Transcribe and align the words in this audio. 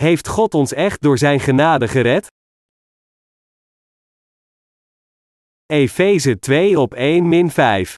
Heeft 0.00 0.28
God 0.28 0.54
ons 0.54 0.72
echt 0.72 1.00
door 1.00 1.18
zijn 1.18 1.40
genade 1.40 1.88
gered? 1.88 2.26
Efeze 5.66 6.38
2 6.38 6.80
op 6.80 6.94
1 6.94 7.28
min 7.28 7.50
5. 7.50 7.94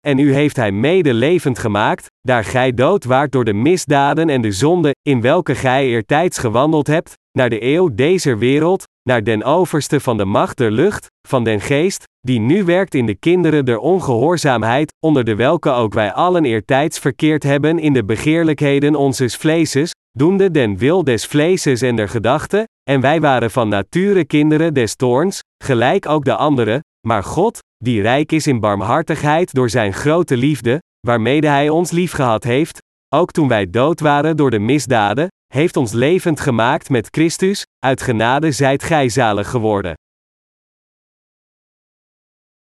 En 0.00 0.18
u 0.18 0.32
heeft 0.32 0.56
hij 0.56 0.72
mede 0.72 1.14
levend 1.14 1.58
gemaakt, 1.58 2.06
daar 2.20 2.44
gij 2.44 2.72
dood 2.74 3.04
waart 3.04 3.32
door 3.32 3.44
de 3.44 3.52
misdaden 3.52 4.28
en 4.28 4.40
de 4.40 4.52
zonde, 4.52 4.94
in 5.02 5.20
welke 5.20 5.54
gij 5.54 5.86
eertijds 5.86 6.38
gewandeld 6.38 6.86
hebt, 6.86 7.14
naar 7.32 7.50
de 7.50 7.62
eeuw 7.62 7.94
deze 7.94 8.36
wereld, 8.36 8.84
naar 9.08 9.24
den 9.24 9.44
overste 9.44 10.00
van 10.00 10.16
de 10.16 10.24
macht 10.24 10.56
der 10.56 10.70
lucht, 10.70 11.06
van 11.28 11.44
den 11.44 11.60
geest, 11.60 12.04
die 12.20 12.40
nu 12.40 12.64
werkt 12.64 12.94
in 12.94 13.06
de 13.06 13.14
kinderen 13.14 13.64
der 13.64 13.78
ongehoorzaamheid, 13.78 14.92
onder 15.06 15.24
de 15.24 15.34
welke 15.34 15.70
ook 15.70 15.94
wij 15.94 16.12
allen 16.12 16.44
eertijds 16.44 16.98
verkeerd 16.98 17.42
hebben 17.42 17.78
in 17.78 17.92
de 17.92 18.04
begeerlijkheden 18.04 18.94
onzes 18.94 19.36
vleeses, 19.36 19.90
doende 20.10 20.50
den 20.50 20.76
wil 20.76 21.04
des 21.04 21.26
vleeses 21.26 21.82
en 21.82 21.96
der 21.96 22.08
gedachten, 22.08 22.64
en 22.90 23.00
wij 23.00 23.20
waren 23.20 23.50
van 23.50 23.68
nature 23.68 24.24
kinderen 24.24 24.74
des 24.74 24.96
toorns, 24.96 25.40
gelijk 25.64 26.08
ook 26.08 26.24
de 26.24 26.36
anderen, 26.36 26.80
maar 27.06 27.24
God, 27.24 27.58
die 27.76 28.02
rijk 28.02 28.32
is 28.32 28.46
in 28.46 28.60
barmhartigheid 28.60 29.54
door 29.54 29.70
zijn 29.70 29.92
grote 29.92 30.36
liefde, 30.36 30.78
waarmede 31.06 31.48
hij 31.48 31.68
ons 31.68 31.90
liefgehad 31.90 32.44
heeft, 32.44 32.78
ook 33.14 33.30
toen 33.30 33.48
wij 33.48 33.70
dood 33.70 34.00
waren 34.00 34.36
door 34.36 34.50
de 34.50 34.58
misdaden, 34.58 35.28
heeft 35.54 35.76
ons 35.76 35.92
levend 35.92 36.40
gemaakt 36.40 36.88
met 36.88 37.08
Christus, 37.10 37.66
uit 37.78 38.02
genade 38.02 38.52
zijt 38.52 38.82
gij 38.82 39.08
zalig 39.08 39.50
geworden. 39.50 39.94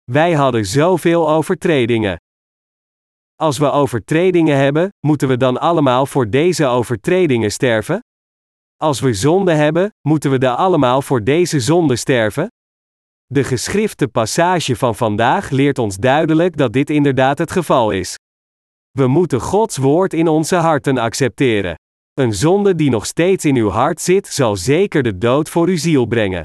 Wij 0.04 0.32
hadden 0.32 0.66
zoveel 0.66 1.30
overtredingen. 1.30 2.16
Als 3.34 3.58
we 3.58 3.70
overtredingen 3.70 4.56
hebben, 4.56 4.88
moeten 5.06 5.28
we 5.28 5.36
dan 5.36 5.58
allemaal 5.60 6.06
voor 6.06 6.30
deze 6.30 6.66
overtredingen 6.66 7.52
sterven? 7.52 8.00
Als 8.76 9.00
we 9.00 9.15
zonde 9.15 9.52
hebben, 9.52 9.90
moeten 10.09 10.30
we 10.30 10.38
dan 10.38 10.56
allemaal 10.56 11.02
voor 11.02 11.24
deze 11.24 11.60
zonde 11.60 11.96
sterven? 11.96 12.48
De 13.26 13.44
geschrifte 13.44 14.09
passage 14.09 14.76
van 14.76 14.94
vandaag 14.94 15.50
leert 15.50 15.78
ons 15.78 15.96
duidelijk 15.96 16.56
dat 16.56 16.72
dit 16.72 16.90
inderdaad 16.90 17.38
het 17.38 17.50
geval 17.50 17.90
is. 17.90 18.15
We 18.90 19.06
moeten 19.06 19.40
Gods 19.40 19.76
woord 19.76 20.12
in 20.12 20.28
onze 20.28 20.56
harten 20.56 20.98
accepteren. 20.98 21.74
Een 22.14 22.34
zonde 22.34 22.74
die 22.74 22.90
nog 22.90 23.06
steeds 23.06 23.44
in 23.44 23.56
uw 23.56 23.68
hart 23.68 24.00
zit, 24.00 24.26
zal 24.26 24.56
zeker 24.56 25.02
de 25.02 25.18
dood 25.18 25.48
voor 25.48 25.68
uw 25.68 25.76
ziel 25.76 26.06
brengen. 26.06 26.42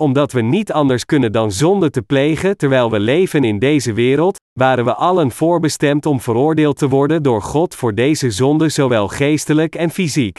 Omdat 0.00 0.32
we 0.32 0.40
niet 0.40 0.72
anders 0.72 1.04
kunnen 1.04 1.32
dan 1.32 1.52
zonde 1.52 1.90
te 1.90 2.02
plegen 2.02 2.56
terwijl 2.56 2.90
we 2.90 3.00
leven 3.00 3.44
in 3.44 3.58
deze 3.58 3.92
wereld, 3.92 4.36
waren 4.58 4.84
we 4.84 4.94
allen 4.94 5.30
voorbestemd 5.30 6.06
om 6.06 6.20
veroordeeld 6.20 6.78
te 6.78 6.88
worden 6.88 7.22
door 7.22 7.42
God 7.42 7.74
voor 7.74 7.94
deze 7.94 8.30
zonde, 8.30 8.68
zowel 8.68 9.08
geestelijk 9.08 9.74
en 9.74 9.90
fysiek. 9.90 10.36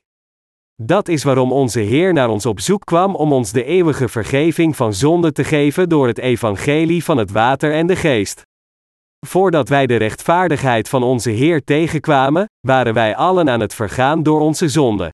Dat 0.82 1.08
is 1.08 1.24
waarom 1.24 1.52
onze 1.52 1.80
Heer 1.80 2.14
naar 2.14 2.30
ons 2.30 2.46
op 2.46 2.60
zoek 2.60 2.86
kwam 2.86 3.16
om 3.16 3.34
ons 3.34 3.52
de 3.52 3.64
eeuwige 3.64 4.08
vergeving 4.08 4.76
van 4.76 4.94
zonde 4.94 5.32
te 5.32 5.44
geven 5.44 5.90
door 5.90 6.08
het 6.08 6.18
evangelie 6.18 7.04
van 7.04 7.18
het 7.18 7.32
water 7.32 7.74
en 7.74 7.88
de 7.88 7.96
geest. 7.96 8.47
Voordat 9.26 9.70
wij 9.70 9.88
de 9.88 9.96
rechtvaardigheid 9.96 10.90
van 10.90 11.04
onze 11.04 11.30
Heer 11.30 11.64
tegenkwamen, 11.64 12.46
waren 12.68 12.94
wij 12.94 13.16
allen 13.16 13.50
aan 13.50 13.60
het 13.60 13.74
vergaan 13.74 14.24
door 14.24 14.40
onze 14.40 14.68
zonde. 14.70 15.14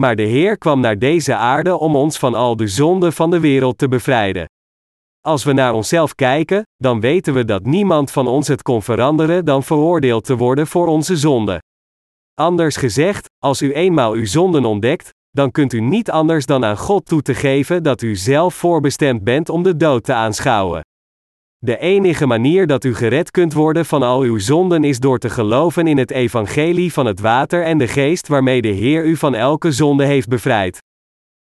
Maar 0.00 0.16
de 0.16 0.22
Heer 0.22 0.58
kwam 0.58 0.80
naar 0.80 0.98
deze 0.98 1.34
aarde 1.34 1.76
om 1.76 1.96
ons 1.96 2.18
van 2.18 2.34
al 2.34 2.56
de 2.56 2.66
zonden 2.66 3.12
van 3.12 3.30
de 3.30 3.40
wereld 3.40 3.78
te 3.78 3.88
bevrijden. 3.88 4.48
Als 5.20 5.44
we 5.44 5.52
naar 5.52 5.72
onszelf 5.72 6.14
kijken, 6.14 6.62
dan 6.76 7.00
weten 7.00 7.34
we 7.34 7.44
dat 7.44 7.64
niemand 7.64 8.10
van 8.10 8.26
ons 8.26 8.48
het 8.48 8.62
kon 8.62 8.82
veranderen 8.82 9.44
dan 9.44 9.62
veroordeeld 9.62 10.24
te 10.24 10.36
worden 10.36 10.66
voor 10.66 10.86
onze 10.86 11.16
zonde. 11.16 11.62
Anders 12.34 12.76
gezegd, 12.76 13.26
als 13.38 13.62
u 13.62 13.72
eenmaal 13.72 14.12
uw 14.12 14.26
zonden 14.26 14.64
ontdekt, 14.64 15.10
dan 15.30 15.50
kunt 15.50 15.72
u 15.72 15.80
niet 15.80 16.10
anders 16.10 16.46
dan 16.46 16.64
aan 16.64 16.78
God 16.78 17.06
toe 17.06 17.22
te 17.22 17.34
geven 17.34 17.82
dat 17.82 18.02
u 18.02 18.16
zelf 18.16 18.54
voorbestemd 18.54 19.24
bent 19.24 19.48
om 19.48 19.62
de 19.62 19.76
dood 19.76 20.04
te 20.04 20.12
aanschouwen. 20.12 20.82
De 21.64 21.78
enige 21.78 22.26
manier 22.26 22.66
dat 22.66 22.84
u 22.84 22.94
gered 22.94 23.30
kunt 23.30 23.52
worden 23.52 23.86
van 23.86 24.02
al 24.02 24.20
uw 24.20 24.38
zonden 24.38 24.84
is 24.84 24.98
door 24.98 25.18
te 25.18 25.30
geloven 25.30 25.86
in 25.86 25.98
het 25.98 26.10
evangelie 26.10 26.92
van 26.92 27.06
het 27.06 27.20
water 27.20 27.62
en 27.62 27.78
de 27.78 27.88
geest 27.88 28.28
waarmee 28.28 28.62
de 28.62 28.68
Heer 28.68 29.04
u 29.04 29.16
van 29.16 29.34
elke 29.34 29.72
zonde 29.72 30.04
heeft 30.04 30.28
bevrijd. 30.28 30.82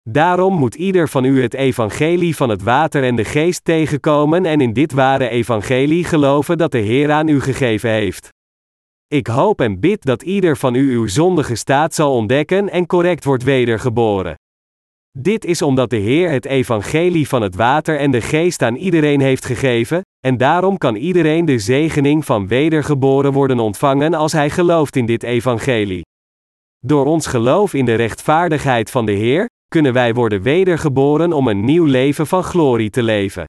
Daarom 0.09 0.53
moet 0.53 0.75
ieder 0.75 1.09
van 1.09 1.23
u 1.23 1.41
het 1.41 1.53
evangelie 1.53 2.35
van 2.35 2.49
het 2.49 2.63
water 2.63 3.03
en 3.03 3.16
de 3.16 3.25
geest 3.25 3.63
tegenkomen 3.63 4.45
en 4.45 4.61
in 4.61 4.73
dit 4.73 4.91
ware 4.91 5.29
evangelie 5.29 6.03
geloven 6.03 6.57
dat 6.57 6.72
de 6.72 6.78
Heer 6.78 7.11
aan 7.11 7.28
u 7.28 7.41
gegeven 7.41 7.89
heeft. 7.89 8.29
Ik 9.07 9.28
hoop 9.28 9.61
en 9.61 9.79
bid 9.79 10.03
dat 10.05 10.22
ieder 10.22 10.57
van 10.57 10.75
u 10.75 10.91
uw 10.91 11.07
zondige 11.07 11.55
staat 11.55 11.93
zal 11.93 12.13
ontdekken 12.13 12.69
en 12.69 12.85
correct 12.85 13.25
wordt 13.25 13.43
wedergeboren. 13.43 14.35
Dit 15.17 15.45
is 15.45 15.61
omdat 15.61 15.89
de 15.89 15.97
Heer 15.97 16.29
het 16.29 16.45
evangelie 16.45 17.27
van 17.27 17.41
het 17.41 17.55
water 17.55 17.99
en 17.99 18.11
de 18.11 18.22
geest 18.22 18.61
aan 18.61 18.75
iedereen 18.75 19.22
heeft 19.22 19.45
gegeven, 19.45 20.01
en 20.19 20.38
daarom 20.38 20.77
kan 20.77 20.95
iedereen 20.95 21.45
de 21.45 21.59
zegening 21.59 22.25
van 22.25 22.47
wedergeboren 22.47 23.31
worden 23.31 23.59
ontvangen 23.59 24.13
als 24.13 24.31
hij 24.31 24.49
gelooft 24.49 24.95
in 24.95 25.05
dit 25.05 25.23
evangelie. 25.23 26.01
Door 26.79 27.05
ons 27.05 27.27
geloof 27.27 27.73
in 27.73 27.85
de 27.85 27.95
rechtvaardigheid 27.95 28.91
van 28.91 29.05
de 29.05 29.11
Heer, 29.11 29.45
kunnen 29.67 29.94
wij 29.94 30.13
worden 30.13 30.41
wedergeboren 30.41 31.33
om 31.33 31.47
een 31.47 31.66
nieuw 31.66 31.85
leven 31.85 32.28
van 32.28 32.43
glorie 32.43 32.89
te 32.89 33.03
leven. 33.03 33.45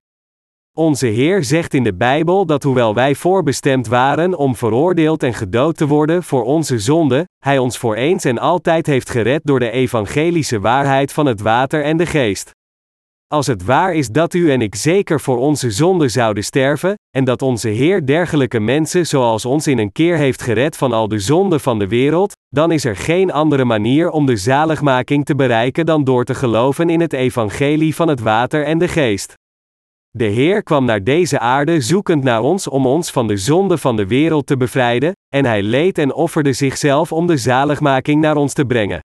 Onze 0.78 1.06
Heer 1.06 1.44
zegt 1.44 1.74
in 1.74 1.82
de 1.82 1.94
Bijbel 1.94 2.46
dat 2.46 2.62
hoewel 2.62 2.94
wij 2.94 3.14
voorbestemd 3.14 3.86
waren 3.86 4.38
om 4.38 4.56
veroordeeld 4.56 5.22
en 5.22 5.34
gedood 5.34 5.76
te 5.76 5.86
worden 5.86 6.22
voor 6.22 6.44
onze 6.44 6.78
zonde, 6.78 7.28
Hij 7.38 7.58
ons 7.58 7.78
voor 7.78 7.94
eens 7.94 8.24
en 8.24 8.38
altijd 8.38 8.86
heeft 8.86 9.10
gered 9.10 9.40
door 9.44 9.58
de 9.58 9.70
evangelische 9.70 10.60
waarheid 10.60 11.12
van 11.12 11.26
het 11.26 11.40
water 11.40 11.84
en 11.84 11.96
de 11.96 12.06
geest. 12.06 12.50
Als 13.26 13.46
het 13.46 13.64
waar 13.64 13.94
is 13.94 14.08
dat 14.08 14.34
u 14.34 14.50
en 14.50 14.62
ik 14.62 14.74
zeker 14.74 15.20
voor 15.20 15.38
onze 15.38 15.70
zonde 15.70 16.08
zouden 16.08 16.44
sterven, 16.44 16.94
en 17.16 17.24
dat 17.24 17.42
onze 17.42 17.68
Heer 17.68 18.06
dergelijke 18.06 18.60
mensen 18.60 19.06
zoals 19.06 19.44
ons 19.44 19.66
in 19.66 19.78
een 19.78 19.92
keer 19.92 20.16
heeft 20.16 20.42
gered 20.42 20.76
van 20.76 20.92
al 20.92 21.08
de 21.08 21.18
zonden 21.18 21.60
van 21.60 21.78
de 21.78 21.88
wereld, 21.88 22.32
dan 22.48 22.72
is 22.72 22.84
er 22.84 22.96
geen 22.96 23.32
andere 23.32 23.64
manier 23.64 24.10
om 24.10 24.26
de 24.26 24.36
zaligmaking 24.36 25.24
te 25.24 25.34
bereiken 25.34 25.86
dan 25.86 26.04
door 26.04 26.24
te 26.24 26.34
geloven 26.34 26.90
in 26.90 27.00
het 27.00 27.12
evangelie 27.12 27.94
van 27.94 28.08
het 28.08 28.20
water 28.20 28.64
en 28.64 28.78
de 28.78 28.88
geest. 28.88 29.40
De 30.18 30.24
Heer 30.24 30.62
kwam 30.62 30.84
naar 30.84 31.04
deze 31.04 31.38
aarde 31.38 31.80
zoekend 31.80 32.22
naar 32.22 32.40
ons 32.40 32.68
om 32.68 32.86
ons 32.86 33.10
van 33.10 33.26
de 33.26 33.36
zonde 33.36 33.78
van 33.78 33.96
de 33.96 34.06
wereld 34.06 34.46
te 34.46 34.56
bevrijden, 34.56 35.12
en 35.34 35.44
hij 35.44 35.62
leed 35.62 35.98
en 35.98 36.14
offerde 36.14 36.52
zichzelf 36.52 37.12
om 37.12 37.26
de 37.26 37.36
zaligmaking 37.36 38.20
naar 38.20 38.36
ons 38.36 38.52
te 38.52 38.64
brengen. 38.64 39.00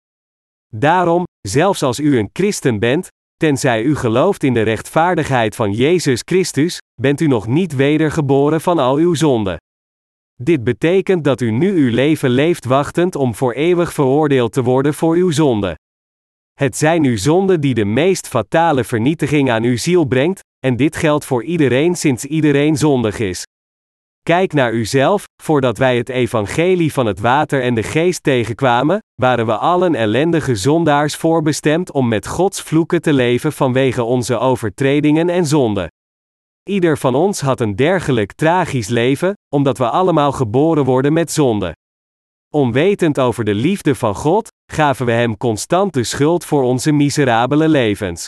Daarom, 0.75 1.23
zelfs 1.41 1.83
als 1.83 1.99
u 1.99 2.17
een 2.17 2.29
christen 2.33 2.79
bent, 2.79 3.07
tenzij 3.35 3.83
u 3.83 3.95
gelooft 3.95 4.43
in 4.43 4.53
de 4.53 4.61
rechtvaardigheid 4.61 5.55
van 5.55 5.71
Jezus 5.71 6.21
Christus, 6.25 6.77
bent 7.01 7.21
u 7.21 7.27
nog 7.27 7.47
niet 7.47 7.75
wedergeboren 7.75 8.61
van 8.61 8.79
al 8.79 8.95
uw 8.95 9.13
zonden. 9.13 9.57
Dit 10.41 10.63
betekent 10.63 11.23
dat 11.23 11.41
u 11.41 11.51
nu 11.51 11.71
uw 11.71 11.93
leven 11.93 12.29
leeft 12.29 12.65
wachtend 12.65 13.15
om 13.15 13.35
voor 13.35 13.53
eeuwig 13.53 13.93
veroordeeld 13.93 14.53
te 14.53 14.63
worden 14.63 14.93
voor 14.93 15.15
uw 15.15 15.31
zonde. 15.31 15.75
Het 16.53 16.77
zijn 16.77 17.03
uw 17.03 17.17
zonden 17.17 17.61
die 17.61 17.73
de 17.73 17.85
meest 17.85 18.27
fatale 18.27 18.83
vernietiging 18.83 19.51
aan 19.51 19.63
uw 19.63 19.77
ziel 19.77 20.05
brengt, 20.05 20.39
en 20.59 20.75
dit 20.75 20.95
geldt 20.95 21.25
voor 21.25 21.43
iedereen 21.43 21.95
sinds 21.95 22.25
iedereen 22.25 22.77
zondig 22.77 23.19
is. 23.19 23.43
Kijk 24.23 24.53
naar 24.53 24.73
uzelf, 24.73 25.23
voordat 25.43 25.77
wij 25.77 25.97
het 25.97 26.09
evangelie 26.09 26.93
van 26.93 27.05
het 27.05 27.19
water 27.19 27.61
en 27.61 27.73
de 27.73 27.83
geest 27.83 28.23
tegenkwamen, 28.23 28.99
waren 29.21 29.45
we 29.45 29.57
allen 29.57 29.95
ellendige 29.95 30.55
zondaars 30.55 31.15
voorbestemd 31.15 31.91
om 31.91 32.07
met 32.07 32.27
Gods 32.27 32.61
vloeken 32.61 33.01
te 33.01 33.13
leven 33.13 33.53
vanwege 33.53 34.03
onze 34.03 34.37
overtredingen 34.37 35.29
en 35.29 35.45
zonden. 35.45 35.87
Ieder 36.69 36.97
van 36.97 37.15
ons 37.15 37.41
had 37.41 37.59
een 37.59 37.75
dergelijk 37.75 38.33
tragisch 38.33 38.87
leven, 38.87 39.33
omdat 39.53 39.77
we 39.77 39.89
allemaal 39.89 40.31
geboren 40.31 40.83
worden 40.83 41.13
met 41.13 41.31
zonde. 41.31 41.75
Onwetend 42.55 43.19
over 43.19 43.44
de 43.44 43.53
liefde 43.53 43.95
van 43.95 44.15
God, 44.15 44.51
gaven 44.71 45.05
we 45.05 45.11
Hem 45.11 45.38
constant 45.38 45.94
de 45.94 46.03
schuld 46.03 46.45
voor 46.45 46.63
onze 46.63 46.91
miserabele 46.91 47.69
levens. 47.69 48.25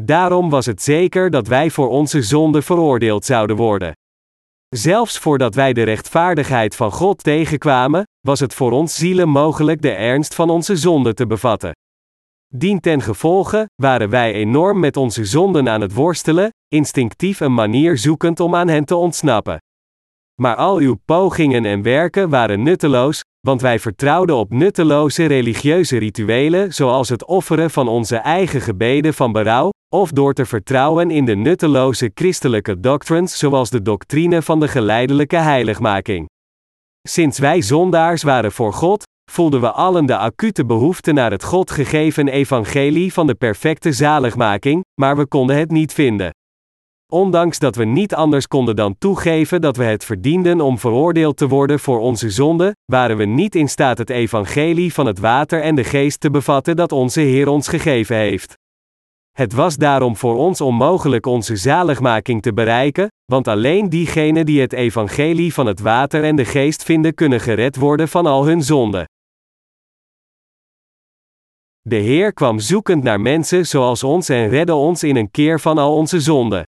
Daarom 0.00 0.50
was 0.50 0.66
het 0.66 0.82
zeker 0.82 1.30
dat 1.30 1.46
wij 1.46 1.70
voor 1.70 1.88
onze 1.88 2.22
zonde 2.22 2.62
veroordeeld 2.62 3.24
zouden 3.24 3.56
worden. 3.56 3.92
Zelfs 4.68 5.18
voordat 5.18 5.54
wij 5.54 5.72
de 5.72 5.82
rechtvaardigheid 5.82 6.76
van 6.76 6.92
God 6.92 7.22
tegenkwamen, 7.22 8.02
was 8.20 8.40
het 8.40 8.54
voor 8.54 8.72
ons 8.72 8.94
zielen 8.94 9.28
mogelijk 9.28 9.82
de 9.82 9.92
ernst 9.92 10.34
van 10.34 10.50
onze 10.50 10.76
zonde 10.76 11.14
te 11.14 11.26
bevatten. 11.26 11.72
Dien 12.54 12.80
ten 12.80 13.02
gevolge 13.02 13.68
waren 13.74 14.10
wij 14.10 14.32
enorm 14.32 14.80
met 14.80 14.96
onze 14.96 15.24
zonden 15.24 15.68
aan 15.68 15.80
het 15.80 15.94
worstelen, 15.94 16.50
instinctief 16.68 17.40
een 17.40 17.54
manier 17.54 17.98
zoekend 17.98 18.40
om 18.40 18.54
aan 18.54 18.68
hen 18.68 18.84
te 18.84 18.96
ontsnappen. 18.96 19.58
Maar 20.40 20.56
al 20.56 20.76
uw 20.76 20.96
pogingen 21.04 21.64
en 21.64 21.82
werken 21.82 22.28
waren 22.28 22.62
nutteloos, 22.62 23.20
want 23.40 23.60
wij 23.60 23.78
vertrouwden 23.78 24.36
op 24.36 24.52
nutteloze 24.52 25.26
religieuze 25.26 25.98
rituelen 25.98 26.74
zoals 26.74 27.08
het 27.08 27.24
offeren 27.24 27.70
van 27.70 27.88
onze 27.88 28.16
eigen 28.16 28.60
gebeden 28.60 29.14
van 29.14 29.32
berouw, 29.32 29.70
of 29.94 30.10
door 30.10 30.32
te 30.34 30.46
vertrouwen 30.46 31.10
in 31.10 31.24
de 31.24 31.34
nutteloze 31.34 32.10
christelijke 32.14 32.80
doctrines 32.80 33.38
zoals 33.38 33.70
de 33.70 33.82
doctrine 33.82 34.42
van 34.42 34.60
de 34.60 34.68
geleidelijke 34.68 35.36
heiligmaking. 35.36 36.28
Sinds 37.08 37.38
wij 37.38 37.62
zondaars 37.62 38.22
waren 38.22 38.52
voor 38.52 38.72
God, 38.72 39.02
voelden 39.30 39.60
we 39.60 39.70
allen 39.70 40.06
de 40.06 40.16
acute 40.16 40.64
behoefte 40.64 41.12
naar 41.12 41.30
het 41.30 41.44
God 41.44 41.70
gegeven 41.70 42.28
evangelie 42.28 43.12
van 43.12 43.26
de 43.26 43.34
perfecte 43.34 43.92
zaligmaking, 43.92 44.82
maar 45.00 45.16
we 45.16 45.26
konden 45.26 45.56
het 45.56 45.70
niet 45.70 45.92
vinden. 45.92 46.30
Ondanks 47.14 47.58
dat 47.58 47.76
we 47.76 47.84
niet 47.84 48.14
anders 48.14 48.46
konden 48.46 48.76
dan 48.76 48.98
toegeven 48.98 49.60
dat 49.60 49.76
we 49.76 49.84
het 49.84 50.04
verdienden 50.04 50.60
om 50.60 50.78
veroordeeld 50.78 51.36
te 51.36 51.48
worden 51.48 51.80
voor 51.80 52.00
onze 52.00 52.30
zonde, 52.30 52.76
waren 52.84 53.16
we 53.16 53.24
niet 53.24 53.54
in 53.54 53.68
staat 53.68 53.98
het 53.98 54.10
evangelie 54.10 54.94
van 54.94 55.06
het 55.06 55.18
water 55.18 55.60
en 55.60 55.74
de 55.74 55.84
geest 55.84 56.20
te 56.20 56.30
bevatten 56.30 56.76
dat 56.76 56.92
onze 56.92 57.20
Heer 57.20 57.48
ons 57.48 57.68
gegeven 57.68 58.16
heeft. 58.16 58.58
Het 59.32 59.52
was 59.52 59.76
daarom 59.76 60.16
voor 60.16 60.36
ons 60.36 60.60
onmogelijk 60.60 61.26
onze 61.26 61.56
zaligmaking 61.56 62.42
te 62.42 62.52
bereiken, 62.52 63.08
want 63.24 63.48
alleen 63.48 63.88
diegenen 63.88 64.46
die 64.46 64.60
het 64.60 64.72
evangelie 64.72 65.54
van 65.54 65.66
het 65.66 65.80
water 65.80 66.24
en 66.24 66.36
de 66.36 66.44
geest 66.44 66.82
vinden 66.82 67.14
kunnen 67.14 67.40
gered 67.40 67.76
worden 67.76 68.08
van 68.08 68.26
al 68.26 68.46
hun 68.46 68.62
zonden. 68.62 69.04
De 71.80 71.96
Heer 71.96 72.32
kwam 72.32 72.58
zoekend 72.58 73.02
naar 73.02 73.20
mensen 73.20 73.66
zoals 73.66 74.02
ons 74.02 74.28
en 74.28 74.48
redde 74.48 74.74
ons 74.74 75.02
in 75.02 75.16
een 75.16 75.30
keer 75.30 75.60
van 75.60 75.78
al 75.78 75.94
onze 75.94 76.20
zonden. 76.20 76.64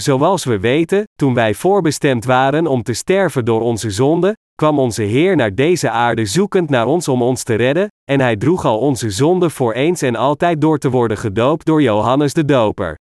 Zoals 0.00 0.44
we 0.44 0.60
weten, 0.60 1.04
toen 1.14 1.34
wij 1.34 1.54
voorbestemd 1.54 2.24
waren 2.24 2.66
om 2.66 2.82
te 2.82 2.92
sterven 2.92 3.44
door 3.44 3.60
onze 3.60 3.90
zonde, 3.90 4.36
kwam 4.54 4.78
onze 4.78 5.02
Heer 5.02 5.36
naar 5.36 5.54
deze 5.54 5.90
aarde 5.90 6.26
zoekend 6.26 6.70
naar 6.70 6.86
ons 6.86 7.08
om 7.08 7.22
ons 7.22 7.42
te 7.42 7.54
redden, 7.54 7.88
en 8.10 8.20
hij 8.20 8.36
droeg 8.36 8.64
al 8.64 8.78
onze 8.78 9.10
zonde 9.10 9.50
voor 9.50 9.72
eens 9.72 10.02
en 10.02 10.16
altijd 10.16 10.60
door 10.60 10.78
te 10.78 10.90
worden 10.90 11.18
gedoopt 11.18 11.66
door 11.66 11.82
Johannes 11.82 12.32
de 12.32 12.44
Doper. 12.44 12.94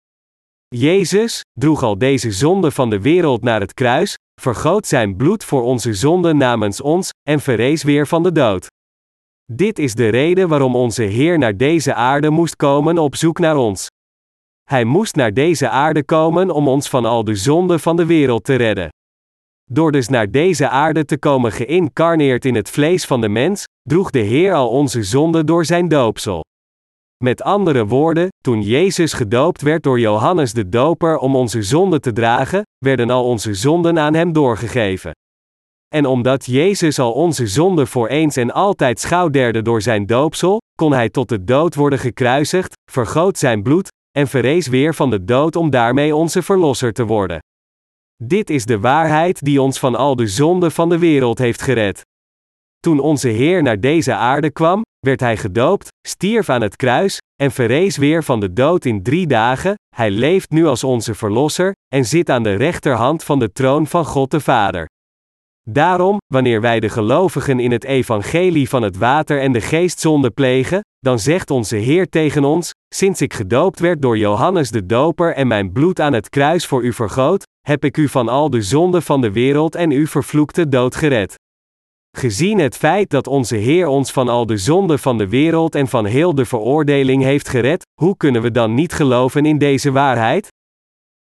Jezus 0.67 1.41
droeg 1.59 1.83
al 1.83 1.97
deze 1.97 2.31
zonde 2.31 2.71
van 2.71 2.89
de 2.89 3.01
wereld 3.01 3.43
naar 3.43 3.59
het 3.59 3.73
kruis, 3.73 4.17
vergoot 4.41 4.87
zijn 4.87 5.15
bloed 5.15 5.43
voor 5.43 5.61
onze 5.63 5.93
zonde 5.93 6.33
namens 6.33 6.81
ons, 6.81 7.09
en 7.29 7.39
verrees 7.39 7.83
weer 7.83 8.07
van 8.07 8.23
de 8.23 8.31
dood. 8.31 8.67
Dit 9.51 9.79
is 9.79 9.95
de 9.95 10.07
reden 10.07 10.47
waarom 10.47 10.75
onze 10.75 11.03
Heer 11.03 11.37
naar 11.37 11.57
deze 11.57 11.93
aarde 11.93 12.29
moest 12.29 12.55
komen 12.55 12.97
op 12.97 13.15
zoek 13.15 13.39
naar 13.39 13.57
ons. 13.57 13.87
Hij 14.63 14.83
moest 14.83 15.15
naar 15.15 15.33
deze 15.33 15.69
aarde 15.69 16.03
komen 16.03 16.49
om 16.51 16.67
ons 16.67 16.89
van 16.89 17.05
al 17.05 17.23
de 17.23 17.35
zonden 17.35 17.79
van 17.79 17.95
de 17.95 18.05
wereld 18.05 18.43
te 18.43 18.55
redden. 18.55 18.89
Door 19.71 19.91
dus 19.91 20.07
naar 20.07 20.31
deze 20.31 20.69
aarde 20.69 21.05
te 21.05 21.17
komen 21.17 21.51
geïncarneerd 21.51 22.45
in 22.45 22.55
het 22.55 22.69
vlees 22.69 23.05
van 23.05 23.21
de 23.21 23.29
mens, 23.29 23.63
droeg 23.81 24.09
de 24.09 24.19
Heer 24.19 24.53
al 24.53 24.69
onze 24.69 25.03
zonden 25.03 25.45
door 25.45 25.65
zijn 25.65 25.87
doopsel. 25.87 26.41
Met 27.23 27.41
andere 27.41 27.85
woorden, 27.85 28.27
toen 28.41 28.61
Jezus 28.61 29.13
gedoopt 29.13 29.61
werd 29.61 29.83
door 29.83 29.99
Johannes 29.99 30.53
de 30.53 30.69
Doper 30.69 31.17
om 31.17 31.35
onze 31.35 31.61
zonden 31.61 32.01
te 32.01 32.11
dragen, 32.11 32.61
werden 32.77 33.09
al 33.09 33.23
onze 33.23 33.53
zonden 33.53 33.99
aan 33.99 34.13
hem 34.13 34.33
doorgegeven. 34.33 35.11
En 35.95 36.05
omdat 36.05 36.45
Jezus 36.45 36.99
al 36.99 37.11
onze 37.11 37.47
zonden 37.47 37.87
voor 37.87 38.07
eens 38.07 38.35
en 38.35 38.51
altijd 38.51 38.99
schouwderde 38.99 39.61
door 39.61 39.81
zijn 39.81 40.05
doopsel, 40.05 40.61
kon 40.75 40.93
hij 40.93 41.09
tot 41.09 41.29
de 41.29 41.43
dood 41.43 41.75
worden 41.75 41.99
gekruisigd, 41.99 42.73
vergoot 42.91 43.37
zijn 43.37 43.63
bloed, 43.63 43.89
en 44.17 44.27
verrees 44.27 44.67
weer 44.67 44.95
van 44.95 45.09
de 45.09 45.23
dood 45.23 45.55
om 45.55 45.69
daarmee 45.69 46.15
onze 46.15 46.41
verlosser 46.41 46.93
te 46.93 47.05
worden. 47.05 47.39
Dit 48.23 48.49
is 48.49 48.65
de 48.65 48.79
waarheid 48.79 49.43
die 49.43 49.61
ons 49.61 49.79
van 49.79 49.95
al 49.95 50.15
de 50.15 50.27
zonden 50.27 50.71
van 50.71 50.89
de 50.89 50.97
wereld 50.99 51.37
heeft 51.37 51.61
gered. 51.61 52.01
Toen 52.79 52.99
onze 52.99 53.27
Heer 53.27 53.63
naar 53.63 53.79
deze 53.79 54.13
aarde 54.13 54.51
kwam, 54.51 54.81
werd 54.99 55.19
hij 55.19 55.37
gedoopt, 55.37 55.87
stierf 56.07 56.49
aan 56.49 56.61
het 56.61 56.75
kruis, 56.75 57.17
en 57.41 57.51
verrees 57.51 57.97
weer 57.97 58.23
van 58.23 58.39
de 58.39 58.53
dood 58.53 58.85
in 58.85 59.03
drie 59.03 59.27
dagen, 59.27 59.75
hij 59.95 60.11
leeft 60.11 60.49
nu 60.49 60.65
als 60.65 60.83
onze 60.83 61.15
Verlosser, 61.15 61.71
en 61.87 62.05
zit 62.05 62.29
aan 62.29 62.43
de 62.43 62.55
rechterhand 62.55 63.23
van 63.23 63.39
de 63.39 63.51
troon 63.51 63.87
van 63.87 64.05
God 64.05 64.31
de 64.31 64.39
Vader. 64.39 64.87
Daarom, 65.69 66.17
wanneer 66.33 66.61
wij 66.61 66.79
de 66.79 66.89
gelovigen 66.89 67.59
in 67.59 67.71
het 67.71 67.83
evangelie 67.83 68.69
van 68.69 68.81
het 68.81 68.97
water 68.97 69.39
en 69.39 69.51
de 69.51 69.61
geest 69.61 69.99
zonde 69.99 70.29
plegen, 70.29 70.81
dan 70.99 71.19
zegt 71.19 71.51
onze 71.51 71.75
Heer 71.75 72.09
tegen 72.09 72.43
ons: 72.43 72.71
Sinds 72.95 73.21
ik 73.21 73.33
gedoopt 73.33 73.79
werd 73.79 74.01
door 74.01 74.17
Johannes 74.17 74.71
de 74.71 74.85
Doper 74.85 75.33
en 75.33 75.47
mijn 75.47 75.71
bloed 75.71 75.99
aan 75.99 76.13
het 76.13 76.29
kruis 76.29 76.65
voor 76.65 76.83
u 76.83 76.93
vergoot, 76.93 77.43
heb 77.67 77.85
ik 77.85 77.97
u 77.97 78.07
van 78.07 78.29
al 78.29 78.49
de 78.49 78.61
zonden 78.61 79.03
van 79.03 79.21
de 79.21 79.31
wereld 79.31 79.75
en 79.75 79.91
uw 79.91 80.07
vervloekte 80.07 80.69
dood 80.69 80.95
gered. 80.95 81.35
Gezien 82.17 82.59
het 82.59 82.77
feit 82.77 83.09
dat 83.09 83.27
onze 83.27 83.55
Heer 83.55 83.87
ons 83.87 84.11
van 84.11 84.29
al 84.29 84.45
de 84.45 84.57
zonden 84.57 84.99
van 84.99 85.17
de 85.17 85.27
wereld 85.27 85.75
en 85.75 85.87
van 85.87 86.05
heel 86.05 86.35
de 86.35 86.45
veroordeling 86.45 87.23
heeft 87.23 87.49
gered, 87.49 87.85
hoe 88.01 88.17
kunnen 88.17 88.41
we 88.41 88.51
dan 88.51 88.73
niet 88.73 88.93
geloven 88.93 89.45
in 89.45 89.57
deze 89.57 89.91
waarheid? 89.91 90.47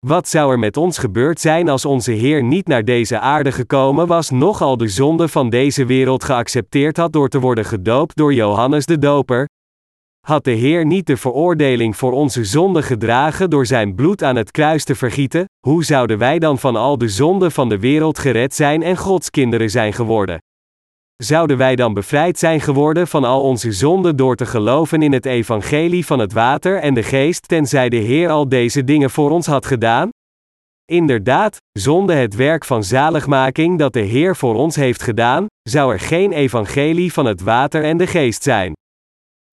Wat 0.06 0.28
zou 0.28 0.52
er 0.52 0.58
met 0.58 0.76
ons 0.76 0.98
gebeurd 0.98 1.40
zijn 1.40 1.69
als 1.69 1.84
onze 1.84 2.12
Heer 2.12 2.43
niet 2.43 2.66
naar 2.66 2.84
deze 2.84 3.19
aarde 3.19 3.52
gekomen 3.52 4.06
was, 4.06 4.31
nog 4.31 4.62
al 4.62 4.76
de 4.76 4.88
zonde 4.88 5.28
van 5.28 5.50
deze 5.50 5.84
wereld 5.84 6.25
geaccepteerd 6.25 6.96
had 6.96 7.12
door 7.12 7.28
te 7.28 7.40
worden 7.40 7.64
gedoopt 7.64 8.16
door 8.16 8.34
Johannes 8.34 8.87
de 8.87 8.98
Doper? 8.98 9.48
Had 10.26 10.44
de 10.44 10.50
Heer 10.50 10.87
niet 10.87 11.06
de 11.06 11.16
veroordeling 11.16 11.96
voor 11.96 12.12
onze 12.12 12.44
zonde 12.44 12.82
gedragen 12.82 13.50
door 13.50 13.66
zijn 13.66 13.94
bloed 13.94 14.22
aan 14.22 14.37
het 14.37 14.50
kruis 14.50 14.84
te 14.84 14.94
vergieten, 14.94 15.44
hoe 15.66 15.84
zouden 15.84 16.19
wij 16.19 16.38
dan 16.38 16.58
van 16.58 16.76
al 16.76 16.98
de 16.98 17.08
zonden 17.08 17.52
van 17.52 17.69
de 17.69 17.78
wereld 17.78 18.19
gered 18.19 18.54
zijn 18.54 18.82
en 18.82 18.96
Gods 18.96 19.31
kinderen 19.31 19.70
zijn 19.70 19.93
geworden? 19.93 20.38
Zouden 21.17 21.57
wij 21.57 21.77
dan 21.77 21.95
bevrijd 21.95 22.39
zijn 22.39 22.61
geworden 22.61 23.09
van 23.09 23.25
al 23.25 23.43
onze 23.43 23.73
zonden 23.73 24.17
door 24.17 24.37
te 24.37 24.47
geloven 24.47 25.03
in 25.03 25.13
het 25.13 25.27
evangelie 25.27 26.07
van 26.07 26.19
het 26.19 26.33
water 26.33 26.79
en 26.79 26.95
de 26.95 27.03
geest, 27.03 27.49
tenzij 27.49 27.89
de 27.89 27.97
Heer 27.97 28.31
al 28.31 28.49
deze 28.49 28.85
dingen 28.85 29.11
voor 29.11 29.31
ons 29.31 29.47
had 29.47 29.67
gedaan? 29.67 30.09
Inderdaad, 30.85 31.57
zonder 31.73 32.17
het 32.17 32.35
werk 32.35 32.65
van 32.65 32.85
zaligmaking 32.85 33.79
dat 33.79 33.93
de 33.93 34.01
Heer 34.01 34.37
voor 34.37 34.55
ons 34.55 34.77
heeft 34.77 35.03
gedaan, 35.03 35.47
zou 35.63 35.93
er 35.93 36.01
geen 36.01 36.33
evangelie 36.33 37.13
van 37.13 37.27
het 37.27 37.41
water 37.41 37.85
en 37.85 37.97
de 37.97 38.07
geest 38.07 38.43
zijn. 38.43 38.73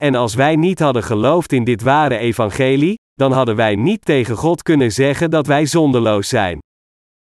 En 0.03 0.15
als 0.15 0.35
wij 0.35 0.55
niet 0.55 0.79
hadden 0.79 1.03
geloofd 1.03 1.51
in 1.51 1.63
dit 1.63 1.81
ware 1.81 2.17
evangelie, 2.17 2.95
dan 3.13 3.31
hadden 3.31 3.55
wij 3.55 3.75
niet 3.75 4.05
tegen 4.05 4.35
God 4.35 4.63
kunnen 4.63 4.91
zeggen 4.91 5.29
dat 5.29 5.47
wij 5.47 5.65
zondeloos 5.65 6.29
zijn. 6.29 6.59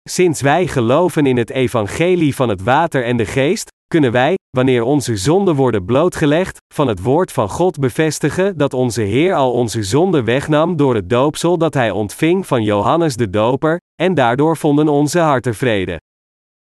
Sinds 0.09 0.41
wij 0.41 0.67
geloven 0.67 1.27
in 1.27 1.37
het 1.37 1.51
evangelie 1.51 2.35
van 2.35 2.49
het 2.49 2.63
water 2.63 3.05
en 3.05 3.17
de 3.17 3.27
geest, 3.27 3.71
kunnen 3.93 4.13
wij, 4.13 4.35
wanneer 4.51 4.83
onze 4.83 5.17
zonden 5.17 5.55
worden 5.55 5.85
blootgelegd, 5.85 6.59
van 6.75 6.89
het 6.89 7.03
woord 7.03 7.33
van 7.33 7.49
God 7.49 7.79
bevestigen 7.79 8.57
dat 8.57 8.75
onze 8.75 9.03
Heer 9.03 9.35
al 9.35 9.53
onze 9.53 9.83
zonden 9.83 10.25
wegnam 10.25 10.77
door 10.77 10.95
het 10.95 11.11
doopsel 11.11 11.59
dat 11.59 11.75
hij 11.75 11.91
ontving 11.91 12.47
van 12.47 12.63
Johannes 12.63 13.17
de 13.17 13.31
Doper, 13.31 13.81
en 14.03 14.15
daardoor 14.15 14.57
vonden 14.57 14.89
onze 14.89 15.19
harten 15.19 15.55
vrede. 15.55 16.01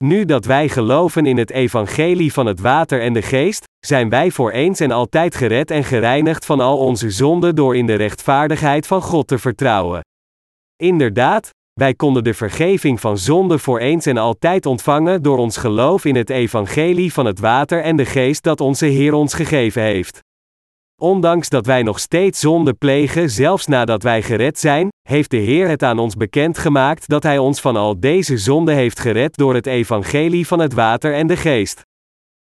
Nu 0.05 0.25
dat 0.25 0.45
wij 0.45 0.69
geloven 0.69 1.27
in 1.27 1.37
het 1.37 1.51
evangelie 1.51 2.33
van 2.33 2.47
het 2.47 2.61
water 2.61 3.01
en 3.01 3.13
de 3.13 3.23
geest, 3.23 3.65
zijn 3.87 4.09
wij 4.09 4.31
voor 4.31 4.51
eens 4.51 4.81
en 4.81 4.91
altijd 4.91 5.35
gered 5.35 5.71
en 5.71 5.85
gereinigd 5.85 6.47
van 6.47 6.61
al 6.61 6.79
onze 6.79 7.11
zonden 7.11 7.55
door 7.55 7.77
in 7.77 7.87
de 7.87 7.95
rechtvaardigheid 7.95 8.87
van 8.87 9.03
God 9.03 9.27
te 9.27 9.39
vertrouwen. 9.39 10.01
Inderdaad, 10.77 11.51
wij 11.81 11.95
konden 11.95 12.25
de 12.25 12.35
vergeving 12.35 13.01
van 13.01 13.19
zonde 13.19 13.59
voor 13.59 13.79
eens 13.79 14.07
en 14.07 14.17
altijd 14.17 14.67
ontvangen 14.67 15.23
door 15.23 15.39
ons 15.39 15.57
geloof 15.57 16.05
in 16.05 16.17
het 16.17 16.31
evangelie 16.31 17.13
van 17.13 17.27
het 17.27 17.39
water 17.39 17.83
en 17.83 17.97
de 17.97 18.05
geest 18.05 18.43
dat 18.43 18.61
onze 18.61 18.87
Heer 18.87 19.13
ons 19.13 19.35
gegeven 19.35 19.83
heeft. 19.83 20.21
Ondanks 21.03 21.49
dat 21.49 21.67
wij 21.67 21.83
nog 21.83 21.99
steeds 21.99 22.41
zonde 22.41 22.73
plegen, 22.73 23.31
zelfs 23.31 23.67
nadat 23.67 24.03
wij 24.03 24.23
gered 24.23 24.59
zijn, 24.59 24.89
heeft 25.09 25.31
de 25.31 25.37
Heer 25.37 25.69
het 25.69 25.83
aan 25.83 25.99
ons 25.99 26.15
bekendgemaakt 26.15 27.09
dat 27.09 27.23
Hij 27.23 27.39
ons 27.39 27.61
van 27.61 27.77
al 27.77 28.01
deze 28.01 28.39
zonden 28.39 28.75
heeft 28.75 29.01
gered 29.01 29.37
door 29.37 29.55
het 29.55 29.67
evangelie 29.67 30.47
van 30.47 30.59
het 30.59 30.73
water 30.73 31.15
en 31.15 31.27
de 31.27 31.37
geest. 31.37 31.83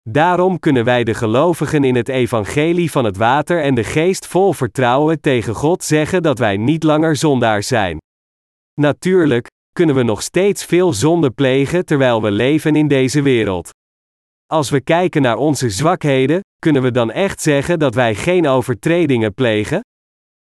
Daarom 0.09 0.59
kunnen 0.59 0.83
wij 0.83 1.03
de 1.03 1.13
gelovigen 1.13 1.83
in 1.83 1.95
het 1.95 2.09
evangelie 2.09 2.91
van 2.91 3.05
het 3.05 3.17
water 3.17 3.61
en 3.61 3.75
de 3.75 3.83
geest 3.83 4.27
vol 4.27 4.53
vertrouwen 4.53 5.21
tegen 5.21 5.53
God 5.55 5.83
zeggen 5.83 6.23
dat 6.23 6.39
wij 6.39 6.57
niet 6.57 6.83
langer 6.83 7.15
zondaars 7.15 7.67
zijn. 7.67 7.97
Natuurlijk, 8.79 9.47
kunnen 9.71 9.95
we 9.95 10.03
nog 10.03 10.21
steeds 10.21 10.65
veel 10.65 10.93
zonde 10.93 11.31
plegen 11.31 11.85
terwijl 11.85 12.21
we 12.21 12.31
leven 12.31 12.75
in 12.75 12.87
deze 12.87 13.21
wereld. 13.21 13.69
Als 14.45 14.69
we 14.69 14.81
kijken 14.81 15.21
naar 15.21 15.37
onze 15.37 15.69
zwakheden, 15.69 16.39
kunnen 16.59 16.81
we 16.81 16.91
dan 16.91 17.11
echt 17.11 17.41
zeggen 17.41 17.79
dat 17.79 17.95
wij 17.95 18.15
geen 18.15 18.47
overtredingen 18.47 19.33
plegen? 19.33 19.79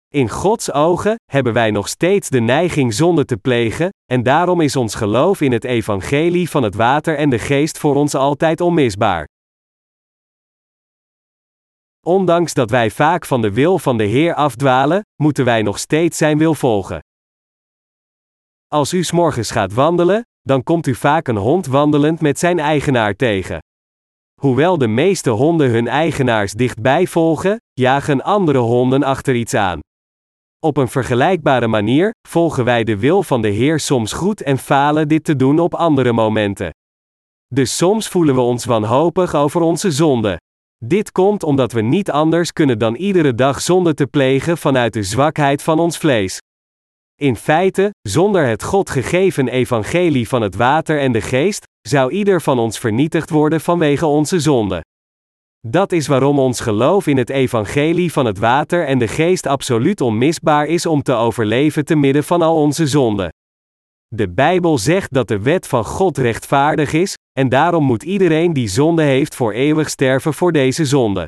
In 0.07 0.29
Gods 0.29 0.71
ogen 0.71 1.15
hebben 1.31 1.53
wij 1.53 1.71
nog 1.71 1.88
steeds 1.88 2.29
de 2.29 2.39
neiging 2.39 2.93
zonde 2.93 3.25
te 3.25 3.38
plegen, 3.38 3.89
en 4.11 4.23
daarom 4.23 4.61
is 4.61 4.75
ons 4.75 4.95
geloof 4.95 5.41
in 5.41 5.51
het 5.51 5.63
evangelie 5.63 6.50
van 6.50 6.63
het 6.63 6.75
water 6.75 7.17
en 7.17 7.29
de 7.29 7.39
geest 7.39 7.77
voor 7.77 7.95
ons 7.95 8.15
altijd 8.15 8.61
onmisbaar. 8.61 9.27
Ondanks 12.05 12.53
dat 12.53 12.69
wij 12.69 12.91
vaak 12.91 13.25
van 13.25 13.41
de 13.41 13.51
wil 13.51 13.77
van 13.79 13.97
de 13.97 14.05
Heer 14.05 14.33
afdwalen, 14.33 15.01
moeten 15.15 15.45
wij 15.45 15.61
nog 15.61 15.79
steeds 15.79 16.17
zijn 16.17 16.38
wil 16.38 16.53
volgen. 16.53 17.00
Als 18.73 18.93
u 18.93 19.03
s'morgens 19.03 19.51
gaat 19.51 19.73
wandelen, 19.73 20.21
dan 20.41 20.63
komt 20.63 20.87
u 20.87 20.95
vaak 20.95 21.27
een 21.27 21.37
hond 21.37 21.65
wandelend 21.65 22.21
met 22.21 22.39
zijn 22.39 22.59
eigenaar 22.59 23.15
tegen. 23.15 23.59
Hoewel 24.41 24.77
de 24.77 24.87
meeste 24.87 25.29
honden 25.29 25.69
hun 25.69 25.87
eigenaars 25.87 26.51
dichtbij 26.51 27.07
volgen, 27.07 27.57
jagen 27.73 28.21
andere 28.23 28.57
honden 28.57 29.03
achter 29.03 29.35
iets 29.35 29.53
aan. 29.53 29.79
Op 30.59 30.77
een 30.77 30.87
vergelijkbare 30.87 31.67
manier 31.67 32.11
volgen 32.27 32.63
wij 32.63 32.83
de 32.83 32.97
wil 32.97 33.23
van 33.23 33.41
de 33.41 33.47
Heer 33.47 33.79
soms 33.79 34.13
goed 34.13 34.41
en 34.41 34.57
falen 34.57 35.07
dit 35.07 35.23
te 35.23 35.35
doen 35.35 35.59
op 35.59 35.73
andere 35.73 36.13
momenten. 36.13 36.69
Dus 37.47 37.77
soms 37.77 38.07
voelen 38.07 38.35
we 38.35 38.41
ons 38.41 38.65
wanhopig 38.65 39.35
over 39.35 39.61
onze 39.61 39.91
zonde. 39.91 40.37
Dit 40.77 41.11
komt 41.11 41.43
omdat 41.43 41.71
we 41.71 41.81
niet 41.81 42.11
anders 42.11 42.53
kunnen 42.53 42.79
dan 42.79 42.95
iedere 42.95 43.35
dag 43.35 43.61
zonde 43.61 43.93
te 43.93 44.07
plegen 44.07 44.57
vanuit 44.57 44.93
de 44.93 45.03
zwakheid 45.03 45.63
van 45.63 45.79
ons 45.79 45.97
vlees. 45.97 46.39
In 47.21 47.35
feite, 47.35 47.89
zonder 48.01 48.47
het 48.47 48.63
God 48.63 48.89
gegeven 48.89 49.47
evangelie 49.47 50.27
van 50.27 50.41
het 50.41 50.55
water 50.55 50.99
en 50.99 51.11
de 51.11 51.21
geest, 51.21 51.63
zou 51.81 52.11
ieder 52.11 52.41
van 52.41 52.59
ons 52.59 52.79
vernietigd 52.79 53.29
worden 53.29 53.61
vanwege 53.61 54.05
onze 54.05 54.39
zonde. 54.39 54.81
Dat 55.67 55.91
is 55.91 56.07
waarom 56.07 56.39
ons 56.39 56.59
geloof 56.59 57.07
in 57.07 57.17
het 57.17 57.29
evangelie 57.29 58.11
van 58.11 58.25
het 58.25 58.37
water 58.37 58.85
en 58.85 58.99
de 58.99 59.07
geest 59.07 59.45
absoluut 59.45 60.01
onmisbaar 60.01 60.65
is 60.65 60.85
om 60.85 61.01
te 61.01 61.13
overleven 61.13 61.85
te 61.85 61.95
midden 61.95 62.23
van 62.23 62.41
al 62.41 62.55
onze 62.55 62.87
zonden. 62.87 63.29
De 64.07 64.29
Bijbel 64.29 64.77
zegt 64.77 65.13
dat 65.13 65.27
de 65.27 65.39
wet 65.39 65.67
van 65.67 65.85
God 65.85 66.17
rechtvaardig 66.17 66.93
is, 66.93 67.13
en 67.39 67.49
daarom 67.49 67.83
moet 67.83 68.03
iedereen 68.03 68.53
die 68.53 68.67
zonde 68.67 69.03
heeft 69.03 69.35
voor 69.35 69.51
eeuwig 69.51 69.89
sterven 69.89 70.33
voor 70.33 70.51
deze 70.51 70.85
zonde. 70.85 71.25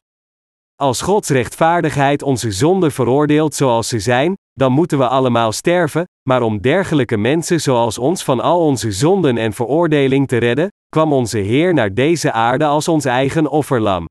Als 0.82 1.02
Gods 1.02 1.30
rechtvaardigheid 1.30 2.24
onze 2.24 2.52
zonden 2.52 2.92
veroordeelt 2.92 3.56
zoals 3.56 3.88
ze 3.88 4.00
zijn, 4.00 4.34
dan 4.54 4.72
moeten 4.72 4.98
we 4.98 5.08
allemaal 5.08 5.52
sterven, 5.52 6.04
maar 6.30 6.42
om 6.42 6.62
dergelijke 6.62 7.18
mensen 7.18 7.62
zoals 7.62 7.98
ons 7.98 8.24
van 8.24 8.40
al 8.40 8.60
onze 8.60 8.92
zonden 8.92 9.38
en 9.38 9.54
veroordeling 9.54 10.28
te 10.28 10.38
redden, 10.38 10.68
kwam 10.90 11.14
onze 11.14 11.38
Heer 11.38 11.74
naar 11.74 11.94
deze 11.94 12.32
aarde 12.32 12.66
als 12.66 12.88
ons 12.88 13.06
eigen 13.06 13.48
offerlam. 13.48 14.06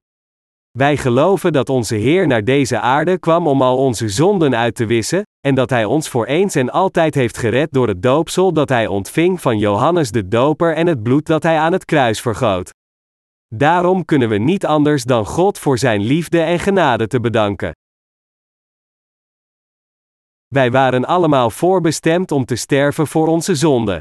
Wij 0.79 0.97
geloven 0.97 1.53
dat 1.53 1.69
onze 1.69 1.95
Heer 1.95 2.27
naar 2.27 2.45
deze 2.45 2.81
aarde 2.81 3.19
kwam 3.19 3.47
om 3.47 3.63
al 3.63 3.77
onze 3.77 4.09
zonden 4.09 4.57
uit 4.57 4.75
te 4.75 4.87
wissen, 4.87 5.23
en 5.47 5.55
dat 5.55 5.71
Hij 5.71 5.85
ons 5.85 6.09
voor 6.09 6.27
eens 6.27 6.55
en 6.55 6.71
altijd 6.71 7.15
heeft 7.15 7.39
gered 7.39 7.73
door 7.73 7.89
het 7.89 8.03
doopsel 8.03 8.53
dat 8.53 8.69
Hij 8.69 8.87
ontving 8.87 9.41
van 9.41 9.59
Johannes 9.59 10.11
de 10.11 10.29
Doper 10.29 10.75
en 10.75 10.87
het 10.87 11.03
bloed 11.03 11.27
dat 11.27 11.43
Hij 11.43 11.59
aan 11.59 11.73
het 11.73 11.85
kruis 11.85 12.21
vergoot. 12.21 12.71
Daarom 13.55 14.05
kunnen 14.05 14.29
we 14.29 14.39
niet 14.39 14.67
anders 14.67 15.05
dan 15.05 15.27
God 15.27 15.59
voor 15.59 15.79
Zijn 15.79 16.01
liefde 16.01 16.41
en 16.41 16.59
genade 16.59 17.07
te 17.07 17.21
bedanken. 17.21 17.73
Wij 20.47 20.71
waren 20.71 21.05
allemaal 21.05 21.51
voorbestemd 21.51 22.33
om 22.33 22.45
te 22.45 22.57
sterven 22.57 23.07
voor 23.07 23.27
onze 23.27 23.55
zonden. 23.55 24.01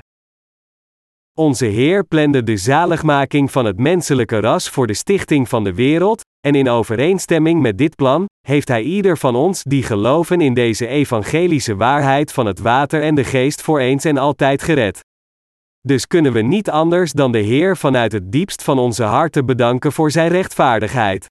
Onze 1.38 1.66
Heer 1.66 2.04
plande 2.04 2.44
de 2.44 2.58
zaligmaking 2.58 3.52
van 3.52 3.66
het 3.66 3.78
menselijke 3.78 4.40
ras 4.40 4.70
voor 4.70 4.88
de 4.88 4.94
stichting 4.94 5.50
van 5.50 5.64
de 5.64 5.74
wereld, 5.74 6.22
en 6.48 6.56
in 6.56 6.70
overeenstemming 6.70 7.62
met 7.62 7.78
dit 7.78 7.96
plan, 7.96 8.26
heeft 8.48 8.68
Hij 8.68 8.82
ieder 8.82 9.18
van 9.18 9.36
ons 9.36 9.64
die 9.64 9.84
geloven 9.84 10.42
in 10.42 10.54
deze 10.54 10.88
evangelische 10.88 11.76
waarheid 11.76 12.34
van 12.34 12.46
het 12.46 12.60
water 12.60 13.02
en 13.02 13.16
de 13.16 13.24
geest 13.24 13.62
voor 13.62 13.80
eens 13.80 14.06
en 14.06 14.18
altijd 14.18 14.62
gered. 14.62 15.02
Dus 15.88 16.08
kunnen 16.08 16.34
we 16.34 16.42
niet 16.42 16.70
anders 16.70 17.12
dan 17.12 17.32
de 17.32 17.40
Heer 17.40 17.78
vanuit 17.78 18.12
het 18.12 18.32
diepst 18.32 18.64
van 18.64 18.80
onze 18.80 19.04
harten 19.04 19.46
bedanken 19.46 19.92
voor 19.92 20.12
Zijn 20.12 20.30
rechtvaardigheid. 20.30 21.30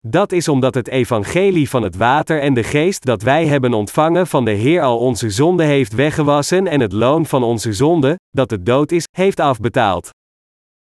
Dat 0.00 0.32
is 0.32 0.48
omdat 0.48 0.74
het 0.74 0.88
evangelie 0.88 1.68
van 1.68 1.82
het 1.82 1.96
water 1.96 2.40
en 2.40 2.54
de 2.54 2.62
geest 2.62 3.04
dat 3.04 3.22
wij 3.22 3.46
hebben 3.46 3.72
ontvangen 3.72 4.26
van 4.26 4.44
de 4.44 4.50
Heer 4.50 4.82
al 4.82 4.98
onze 4.98 5.30
zonde 5.30 5.64
heeft 5.64 5.92
weggewassen 5.92 6.66
en 6.66 6.80
het 6.80 6.92
loon 6.92 7.26
van 7.26 7.42
onze 7.42 7.72
zonde, 7.72 8.18
dat 8.30 8.48
de 8.48 8.62
dood 8.62 8.92
is, 8.92 9.04
heeft 9.16 9.40
afbetaald. 9.40 10.10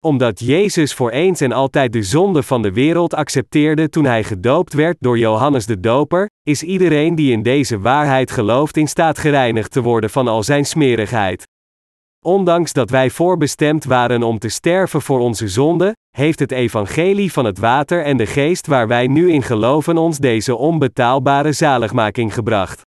Omdat 0.05 0.39
Jezus 0.39 0.93
voor 0.93 1.11
eens 1.11 1.41
en 1.41 1.51
altijd 1.51 1.93
de 1.93 2.03
zonde 2.03 2.43
van 2.43 2.61
de 2.61 2.71
wereld 2.71 3.13
accepteerde 3.13 3.89
toen 3.89 4.05
hij 4.05 4.23
gedoopt 4.23 4.73
werd 4.73 4.97
door 4.99 5.17
Johannes 5.17 5.65
de 5.65 5.79
Doper, 5.79 6.29
is 6.43 6.63
iedereen 6.63 7.15
die 7.15 7.31
in 7.31 7.43
deze 7.43 7.79
waarheid 7.79 8.31
gelooft 8.31 8.77
in 8.77 8.87
staat 8.87 9.17
gereinigd 9.17 9.71
te 9.71 9.81
worden 9.81 10.09
van 10.09 10.27
al 10.27 10.43
zijn 10.43 10.65
smerigheid. 10.65 11.45
Ondanks 12.25 12.73
dat 12.73 12.89
wij 12.89 13.09
voorbestemd 13.09 13.83
waren 13.83 14.23
om 14.23 14.39
te 14.39 14.49
sterven 14.49 15.01
voor 15.01 15.19
onze 15.19 15.47
zonde, 15.47 15.95
heeft 16.17 16.39
het 16.39 16.51
evangelie 16.51 17.31
van 17.31 17.45
het 17.45 17.57
water 17.57 18.03
en 18.03 18.17
de 18.17 18.25
geest 18.25 18.67
waar 18.67 18.87
wij 18.87 19.07
nu 19.07 19.31
in 19.31 19.43
geloven 19.43 19.97
ons 19.97 20.17
deze 20.17 20.55
onbetaalbare 20.55 21.51
zaligmaking 21.51 22.33
gebracht. 22.33 22.81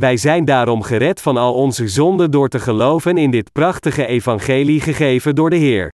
Wij 0.00 0.16
zijn 0.16 0.44
daarom 0.44 0.82
gered 0.82 1.20
van 1.20 1.36
al 1.36 1.54
onze 1.54 1.88
zonden 1.88 2.30
door 2.30 2.48
te 2.48 2.60
geloven 2.60 3.16
in 3.18 3.30
dit 3.30 3.52
prachtige 3.52 4.06
evangelie 4.06 4.80
gegeven 4.80 5.34
door 5.34 5.50
de 5.50 5.56
Heer. 5.56 5.90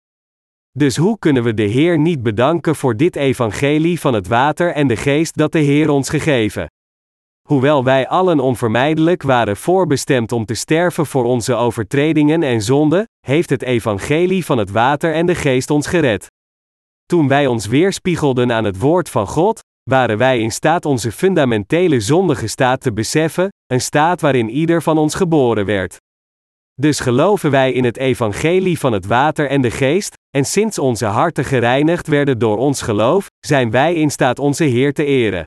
Dus 0.72 0.98
hoe 0.98 1.20
kunnen 1.20 1.44
we 1.44 1.54
de 1.54 1.64
Heer 1.64 2.00
niet 2.00 2.24
bedanken 2.24 2.76
voor 2.76 2.98
dit 2.98 3.16
evangelie 3.16 4.00
van 4.00 4.14
het 4.14 4.28
water 4.28 4.74
en 4.74 4.88
de 4.88 4.96
geest 4.96 5.38
dat 5.38 5.52
de 5.52 5.60
Heer 5.60 5.90
ons 5.90 6.10
gegeven? 6.10 6.68
Hoewel 7.48 7.84
wij 7.84 8.08
allen 8.08 8.40
onvermijdelijk 8.40 9.24
waren 9.24 9.58
voorbestemd 9.58 10.32
om 10.32 10.46
te 10.46 10.54
sterven 10.54 11.06
voor 11.06 11.24
onze 11.24 11.54
overtredingen 11.54 12.44
en 12.44 12.62
zonden, 12.62 13.06
heeft 13.28 13.50
het 13.50 13.62
evangelie 13.62 14.46
van 14.46 14.58
het 14.58 14.72
water 14.72 15.14
en 15.14 15.26
de 15.26 15.36
geest 15.36 15.70
ons 15.70 15.88
gered. 15.88 16.28
Toen 17.06 17.28
wij 17.28 17.48
ons 17.48 17.66
weerspiegelden 17.66 18.52
aan 18.52 18.64
het 18.64 18.80
woord 18.80 19.10
van 19.10 19.28
God, 19.28 19.60
waren 19.84 20.18
wij 20.18 20.40
in 20.40 20.52
staat 20.52 20.86
onze 20.86 21.12
fundamentele 21.12 22.00
zondige 22.00 22.48
staat 22.48 22.82
te 22.82 22.94
beseffen, 22.94 23.50
een 23.68 23.82
staat 23.82 24.22
waarin 24.22 24.50
ieder 24.50 24.82
van 24.82 24.98
ons 24.98 25.16
geboren 25.16 25.66
werd. 25.66 25.98
Dus 26.74 27.00
geloven 27.00 27.52
wij 27.52 27.72
in 27.72 27.84
het 27.84 27.98
evangelie 27.98 28.80
van 28.80 28.94
het 28.94 29.06
water 29.06 29.50
en 29.50 29.62
de 29.62 29.72
geest, 29.72 30.14
en 30.38 30.46
sinds 30.46 30.80
onze 30.80 31.06
harten 31.06 31.46
gereinigd 31.46 32.08
werden 32.08 32.40
door 32.40 32.58
ons 32.58 32.82
geloof, 32.82 33.28
zijn 33.46 33.72
wij 33.72 33.94
in 33.94 34.12
staat 34.12 34.40
onze 34.40 34.64
Heer 34.64 34.94
te 34.94 35.06
eren. 35.06 35.44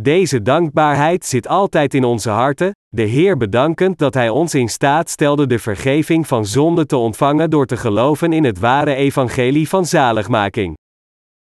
Deze 0.00 0.42
dankbaarheid 0.42 1.24
zit 1.24 1.48
altijd 1.48 1.94
in 1.94 2.04
onze 2.04 2.30
harten, 2.30 2.72
de 2.88 3.02
Heer 3.02 3.36
bedankend 3.36 3.98
dat 3.98 4.14
Hij 4.14 4.28
ons 4.28 4.54
in 4.54 4.68
staat 4.68 5.10
stelde 5.10 5.46
de 5.46 5.58
vergeving 5.58 6.26
van 6.26 6.46
zonde 6.46 6.86
te 6.86 6.96
ontvangen 6.96 7.50
door 7.50 7.66
te 7.66 7.76
geloven 7.76 8.32
in 8.32 8.44
het 8.44 8.58
ware 8.58 8.94
evangelie 8.94 9.68
van 9.68 9.86
zaligmaking. 9.86 10.76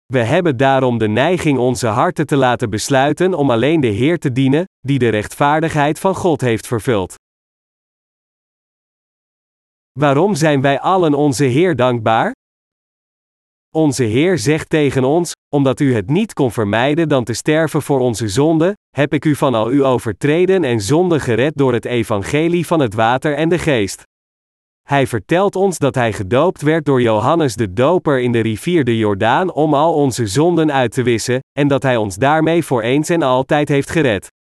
We 0.05 0.19
hebben 0.19 0.57
daarom 0.57 0.98
de 0.98 1.07
neiging 1.07 1.57
onze 1.57 1.88
harten 1.88 2.25
te 2.25 2.36
laten 2.36 2.69
besluiten 2.69 3.33
om 3.33 3.51
alleen 3.51 3.81
de 3.81 3.88
Heer 3.88 4.19
te 4.19 4.31
dienen, 4.31 4.65
die 4.79 5.00
de 5.00 5.10
rechtvaardigheid 5.10 6.00
van 6.00 6.15
God 6.15 6.41
heeft 6.41 6.67
vervuld. 6.67 7.15
Waarom 9.91 10.36
zijn 10.36 10.62
wij 10.62 10.79
allen 10.79 11.13
onze 11.13 11.43
Heer 11.43 11.75
dankbaar? 11.75 12.31
Onze 13.75 14.03
Heer 14.03 14.38
zegt 14.38 14.69
tegen 14.69 15.03
ons: 15.03 15.33
Omdat 15.53 15.79
u 15.79 15.95
het 15.95 16.10
niet 16.10 16.33
kon 16.33 16.51
vermijden 16.51 17.10
dan 17.10 17.24
te 17.24 17.33
sterven 17.33 17.81
voor 17.81 18.00
onze 18.00 18.27
zonde, 18.27 18.77
heb 18.89 19.13
ik 19.13 19.25
u 19.25 19.36
van 19.36 19.53
al 19.53 19.67
uw 19.67 19.86
overtreden 19.86 20.63
en 20.63 20.81
zonde 20.81 21.19
gered 21.19 21.51
door 21.55 21.74
het 21.74 21.86
evangelie 21.86 22.65
van 22.65 22.79
het 22.79 22.93
water 22.93 23.36
en 23.36 23.50
de 23.50 23.57
geest. 23.57 24.03
Hij 24.88 25.07
vertelt 25.07 25.55
ons 25.55 25.77
dat 25.77 25.95
hij 25.95 26.13
gedoopt 26.13 26.62
werd 26.62 26.86
door 26.86 27.01
Johannes 27.01 27.55
de 27.55 27.74
Doper 27.74 28.19
in 28.19 28.31
de 28.31 28.39
rivier 28.39 28.83
de 28.83 28.98
Jordaan 28.98 29.53
om 29.53 29.74
al 29.74 29.93
onze 29.93 30.27
zonden 30.27 30.72
uit 30.72 30.91
te 30.91 31.03
wissen, 31.03 31.39
en 31.60 31.67
dat 31.67 31.83
hij 31.83 31.98
ons 31.98 32.15
daarmee 32.15 32.63
voor 32.63 32.81
eens 32.81 33.10
en 33.10 33.22
altijd 33.22 33.67
heeft 33.69 33.89
gered. 33.89 34.31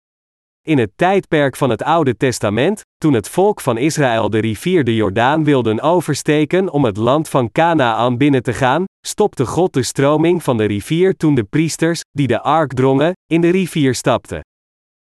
In 0.66 0.78
het 0.78 0.90
tijdperk 0.96 1.56
van 1.56 1.70
het 1.70 1.82
Oude 1.82 2.16
Testament, 2.16 2.80
toen 2.96 3.12
het 3.12 3.28
volk 3.28 3.60
van 3.60 3.78
Israël 3.78 4.30
de 4.30 4.38
rivier 4.38 4.84
de 4.84 4.94
Jordaan 4.94 5.44
wilden 5.44 5.80
oversteken 5.80 6.70
om 6.70 6.84
het 6.84 6.96
land 6.96 7.28
van 7.28 7.52
Canaan 7.52 8.16
binnen 8.16 8.42
te 8.42 8.52
gaan, 8.52 8.84
stopte 9.06 9.46
God 9.46 9.72
de 9.72 9.82
stroming 9.82 10.42
van 10.42 10.56
de 10.56 10.64
rivier 10.64 11.16
toen 11.16 11.34
de 11.34 11.44
priesters, 11.44 12.00
die 12.10 12.26
de 12.26 12.40
ark 12.40 12.72
drongen, 12.72 13.12
in 13.26 13.40
de 13.40 13.50
rivier 13.50 13.94
stapten. 13.94 14.40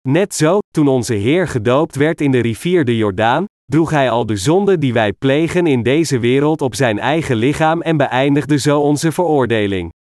Net 0.08 0.36
zo, 0.36 0.60
toen 0.72 0.88
onze 0.88 1.14
Heer 1.14 1.48
gedoopt 1.48 1.96
werd 1.96 2.22
in 2.22 2.32
de 2.32 2.40
rivier 2.40 2.86
de 2.86 2.98
Jordaan, 2.98 3.46
droeg 3.66 3.90
hij 3.90 4.10
al 4.10 4.26
de 4.26 4.36
zonde 4.36 4.78
die 4.78 4.94
wij 4.94 5.14
plegen 5.14 5.68
in 5.68 5.84
deze 5.84 6.20
wereld 6.20 6.62
op 6.62 6.76
zijn 6.76 7.00
eigen 7.00 7.36
lichaam 7.36 7.82
en 7.82 7.98
beëindigde 7.98 8.58
zo 8.58 8.80
onze 8.80 9.12
veroordeling. 9.12 9.92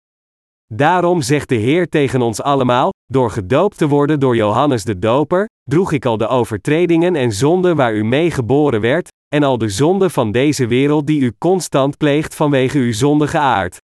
Daarom 0.73 1.21
zegt 1.21 1.49
de 1.49 1.55
Heer 1.55 1.89
tegen 1.89 2.21
ons 2.21 2.41
allemaal: 2.41 2.89
door 3.05 3.31
gedoopt 3.31 3.77
te 3.77 3.87
worden 3.87 4.19
door 4.19 4.35
Johannes 4.35 4.83
de 4.83 4.99
Doper, 4.99 5.45
droeg 5.63 5.91
ik 5.91 6.05
al 6.05 6.17
de 6.17 6.27
overtredingen 6.27 7.15
en 7.15 7.31
zonden 7.31 7.75
waar 7.75 7.95
u 7.95 8.03
mee 8.03 8.31
geboren 8.31 8.81
werd, 8.81 9.07
en 9.35 9.43
al 9.43 9.57
de 9.57 9.69
zonden 9.69 10.11
van 10.11 10.31
deze 10.31 10.67
wereld 10.67 11.07
die 11.07 11.21
u 11.21 11.33
constant 11.37 11.97
pleegt 11.97 12.35
vanwege 12.35 12.77
uw 12.77 12.93
zondige 12.93 13.37
aard. 13.37 13.77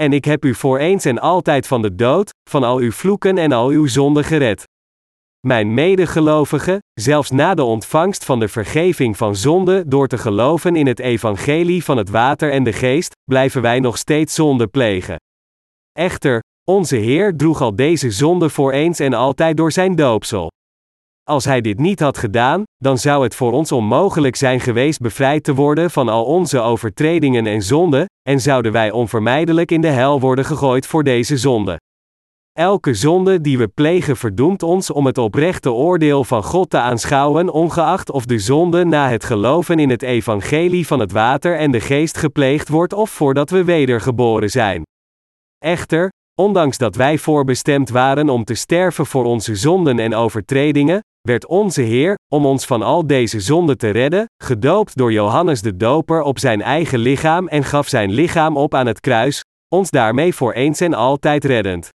En 0.00 0.12
ik 0.12 0.24
heb 0.24 0.44
u 0.44 0.54
voor 0.54 0.78
eens 0.78 1.04
en 1.04 1.18
altijd 1.18 1.66
van 1.66 1.82
de 1.82 1.94
dood, 1.94 2.30
van 2.50 2.64
al 2.64 2.78
uw 2.78 2.92
vloeken 2.92 3.38
en 3.38 3.52
al 3.52 3.68
uw 3.68 3.86
zonden 3.86 4.24
gered. 4.24 4.64
Mijn 5.46 5.74
medegelovigen, 5.74 6.78
zelfs 7.00 7.30
na 7.30 7.54
de 7.54 7.62
ontvangst 7.62 8.24
van 8.24 8.40
de 8.40 8.48
vergeving 8.48 9.16
van 9.16 9.36
zonde 9.36 9.84
door 9.86 10.06
te 10.06 10.18
geloven 10.18 10.76
in 10.76 10.86
het 10.86 10.98
evangelie 10.98 11.84
van 11.84 11.96
het 11.96 12.10
water 12.10 12.50
en 12.50 12.64
de 12.64 12.72
geest, 12.72 13.12
blijven 13.24 13.62
wij 13.62 13.80
nog 13.80 13.98
steeds 13.98 14.34
zonde 14.34 14.66
plegen. 14.66 15.16
Echter, 15.92 16.42
onze 16.70 16.96
Heer 16.96 17.36
droeg 17.36 17.60
al 17.60 17.76
deze 17.76 18.10
zonde 18.10 18.48
voor 18.48 18.72
eens 18.72 18.98
en 18.98 19.12
altijd 19.12 19.56
door 19.56 19.72
zijn 19.72 19.96
doopsel. 19.96 20.50
Als 21.30 21.44
hij 21.44 21.60
dit 21.60 21.78
niet 21.78 22.00
had 22.00 22.18
gedaan, 22.18 22.62
dan 22.76 22.98
zou 22.98 23.22
het 23.22 23.34
voor 23.34 23.52
ons 23.52 23.72
onmogelijk 23.72 24.36
zijn 24.36 24.60
geweest 24.60 25.00
bevrijd 25.00 25.44
te 25.44 25.54
worden 25.54 25.90
van 25.90 26.08
al 26.08 26.24
onze 26.24 26.60
overtredingen 26.60 27.46
en 27.46 27.62
zonden, 27.62 28.06
en 28.28 28.40
zouden 28.40 28.72
wij 28.72 28.90
onvermijdelijk 28.90 29.70
in 29.70 29.80
de 29.80 29.88
hel 29.88 30.20
worden 30.20 30.44
gegooid 30.44 30.86
voor 30.86 31.04
deze 31.04 31.36
zonde. 31.36 31.80
Elke 32.52 32.94
zonde 32.94 33.40
die 33.40 33.58
we 33.58 33.68
plegen 33.68 34.16
verdoemt 34.16 34.62
ons 34.62 34.90
om 34.90 35.06
het 35.06 35.18
oprechte 35.18 35.72
oordeel 35.72 36.24
van 36.24 36.42
God 36.42 36.70
te 36.70 36.78
aanschouwen, 36.78 37.48
ongeacht 37.48 38.10
of 38.10 38.24
de 38.24 38.38
zonde 38.38 38.84
na 38.84 39.08
het 39.08 39.24
geloven 39.24 39.78
in 39.78 39.90
het 39.90 40.02
evangelie 40.02 40.86
van 40.86 41.00
het 41.00 41.12
water 41.12 41.58
en 41.58 41.70
de 41.70 41.80
geest 41.80 42.16
gepleegd 42.16 42.68
wordt 42.68 42.92
of 42.92 43.10
voordat 43.10 43.50
we 43.50 43.64
wedergeboren 43.64 44.50
zijn. 44.50 44.82
Echter, 45.58 46.08
ondanks 46.40 46.78
dat 46.78 46.96
wij 46.96 47.18
voorbestemd 47.18 47.90
waren 47.90 48.28
om 48.28 48.44
te 48.44 48.54
sterven 48.54 49.06
voor 49.06 49.24
onze 49.24 49.54
zonden 49.54 49.98
en 49.98 50.14
overtredingen, 50.14 51.00
werd 51.28 51.46
onze 51.46 51.82
Heer, 51.82 52.14
om 52.32 52.46
ons 52.46 52.64
van 52.64 52.82
al 52.82 53.06
deze 53.06 53.40
zonden 53.40 53.78
te 53.78 53.90
redden, 53.90 54.26
gedoopt 54.42 54.96
door 54.96 55.12
Johannes 55.12 55.62
de 55.62 55.76
Doper 55.76 56.22
op 56.22 56.38
zijn 56.38 56.62
eigen 56.62 56.98
lichaam 56.98 57.48
en 57.48 57.64
gaf 57.64 57.88
zijn 57.88 58.10
lichaam 58.10 58.56
op 58.56 58.74
aan 58.74 58.86
het 58.86 59.00
kruis, 59.00 59.44
ons 59.68 59.90
daarmee 59.90 60.34
voor 60.34 60.52
eens 60.52 60.80
en 60.80 60.94
altijd 60.94 61.44
reddend. 61.44 61.88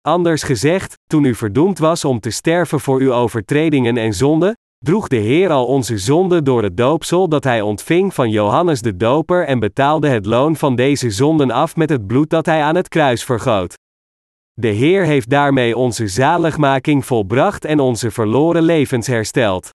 Anders 0.00 0.42
gezegd, 0.42 0.94
toen 1.06 1.24
u 1.24 1.34
verdoemd 1.34 1.78
was 1.78 2.04
om 2.04 2.20
te 2.20 2.30
sterven 2.30 2.80
voor 2.80 3.00
uw 3.00 3.12
overtredingen 3.12 3.96
en 3.96 4.12
zonden, 4.12 4.54
droeg 4.78 5.08
de 5.08 5.16
Heer 5.16 5.50
al 5.50 5.66
onze 5.66 5.98
zonden 5.98 6.44
door 6.44 6.62
het 6.62 6.76
doopsel 6.76 7.28
dat 7.28 7.44
hij 7.44 7.60
ontving 7.60 8.14
van 8.14 8.30
Johannes 8.30 8.80
de 8.80 8.96
Doper 8.96 9.44
en 9.46 9.58
betaalde 9.58 10.08
het 10.08 10.26
loon 10.26 10.56
van 10.56 10.76
deze 10.76 11.10
zonden 11.10 11.50
af 11.50 11.76
met 11.76 11.90
het 11.90 12.06
bloed 12.06 12.30
dat 12.30 12.46
hij 12.46 12.62
aan 12.62 12.76
het 12.76 12.88
kruis 12.88 13.24
vergoot. 13.24 13.74
De 14.60 14.68
Heer 14.68 15.04
heeft 15.04 15.30
daarmee 15.30 15.76
onze 15.76 16.08
zaligmaking 16.08 17.06
volbracht 17.06 17.64
en 17.64 17.80
onze 17.80 18.10
verloren 18.10 18.62
levens 18.62 19.06
hersteld. 19.06 19.70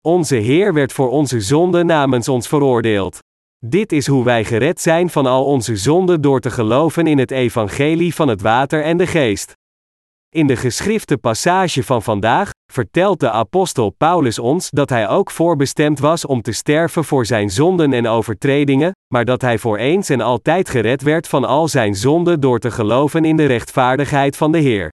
Onze 0.00 0.36
Heer 0.36 0.74
werd 0.74 0.92
voor 0.92 1.10
onze 1.10 1.40
zonden 1.40 1.86
namens 1.86 2.28
ons 2.28 2.48
veroordeeld. 2.48 3.18
Dit 3.58 3.92
is 3.92 4.06
hoe 4.06 4.24
wij 4.24 4.44
gered 4.44 4.80
zijn 4.80 5.10
van 5.10 5.26
al 5.26 5.44
onze 5.44 5.76
zonden 5.76 6.20
door 6.20 6.40
te 6.40 6.50
geloven 6.50 7.06
in 7.06 7.18
het 7.18 7.30
evangelie 7.30 8.14
van 8.14 8.28
het 8.28 8.42
water 8.42 8.82
en 8.82 8.96
de 8.96 9.06
geest. 9.06 9.52
In 10.34 10.46
de 10.46 10.56
geschrifte 10.56 11.18
passage 11.18 11.82
van 11.82 12.02
vandaag 12.02 12.50
vertelt 12.72 13.20
de 13.20 13.30
apostel 13.30 13.90
Paulus 13.90 14.38
ons 14.38 14.70
dat 14.70 14.88
hij 14.88 15.08
ook 15.08 15.30
voorbestemd 15.30 15.98
was 15.98 16.26
om 16.26 16.42
te 16.42 16.52
sterven 16.52 17.04
voor 17.04 17.26
zijn 17.26 17.50
zonden 17.50 17.92
en 17.92 18.06
overtredingen, 18.06 18.92
maar 19.12 19.24
dat 19.24 19.40
hij 19.40 19.58
voor 19.58 19.76
eens 19.76 20.08
en 20.08 20.20
altijd 20.20 20.68
gered 20.68 21.02
werd 21.02 21.28
van 21.28 21.44
al 21.44 21.68
zijn 21.68 21.94
zonden 21.94 22.40
door 22.40 22.58
te 22.58 22.70
geloven 22.70 23.24
in 23.24 23.36
de 23.36 23.44
rechtvaardigheid 23.44 24.36
van 24.36 24.52
de 24.52 24.58
Heer. 24.58 24.92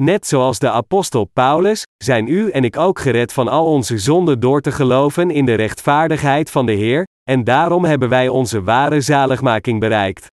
Net 0.00 0.26
zoals 0.26 0.58
de 0.58 0.70
apostel 0.70 1.24
Paulus, 1.24 1.82
zijn 2.04 2.28
u 2.28 2.50
en 2.50 2.64
ik 2.64 2.76
ook 2.76 2.98
gered 2.98 3.32
van 3.32 3.48
al 3.48 3.66
onze 3.66 3.98
zonden 3.98 4.40
door 4.40 4.60
te 4.60 4.72
geloven 4.72 5.30
in 5.30 5.44
de 5.44 5.54
rechtvaardigheid 5.54 6.50
van 6.50 6.66
de 6.66 6.72
Heer, 6.72 7.04
en 7.30 7.44
daarom 7.44 7.84
hebben 7.84 8.08
wij 8.08 8.28
onze 8.28 8.62
ware 8.62 9.00
zaligmaking 9.00 9.80
bereikt. 9.80 10.32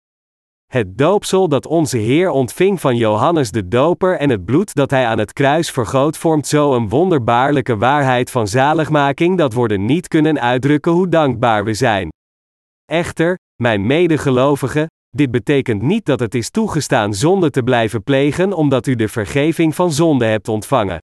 Het 0.74 0.98
doopsel 0.98 1.48
dat 1.48 1.66
onze 1.66 1.98
Heer 1.98 2.30
ontving 2.30 2.80
van 2.80 2.96
Johannes 2.96 3.50
de 3.50 3.68
Doper 3.68 4.18
en 4.18 4.30
het 4.30 4.44
bloed 4.44 4.74
dat 4.74 4.90
hij 4.90 5.06
aan 5.06 5.18
het 5.18 5.32
kruis 5.32 5.70
vergoot 5.70 6.16
vormt 6.16 6.46
zo 6.46 6.74
een 6.74 6.88
wonderbaarlijke 6.88 7.76
waarheid 7.76 8.30
van 8.30 8.48
zaligmaking 8.48 9.38
dat 9.38 9.54
we 9.54 9.76
niet 9.76 10.08
kunnen 10.08 10.40
uitdrukken 10.40 10.92
hoe 10.92 11.08
dankbaar 11.08 11.64
we 11.64 11.74
zijn. 11.74 12.08
Echter, 12.84 13.38
mijn 13.62 13.86
medegelovigen, 13.86 14.86
dit 15.10 15.30
betekent 15.30 15.82
niet 15.82 16.06
dat 16.06 16.20
het 16.20 16.34
is 16.34 16.50
toegestaan 16.50 17.14
zonde 17.14 17.50
te 17.50 17.62
blijven 17.62 18.02
plegen 18.02 18.52
omdat 18.52 18.86
u 18.86 18.94
de 18.94 19.08
vergeving 19.08 19.74
van 19.74 19.92
zonde 19.92 20.24
hebt 20.24 20.48
ontvangen. 20.48 20.98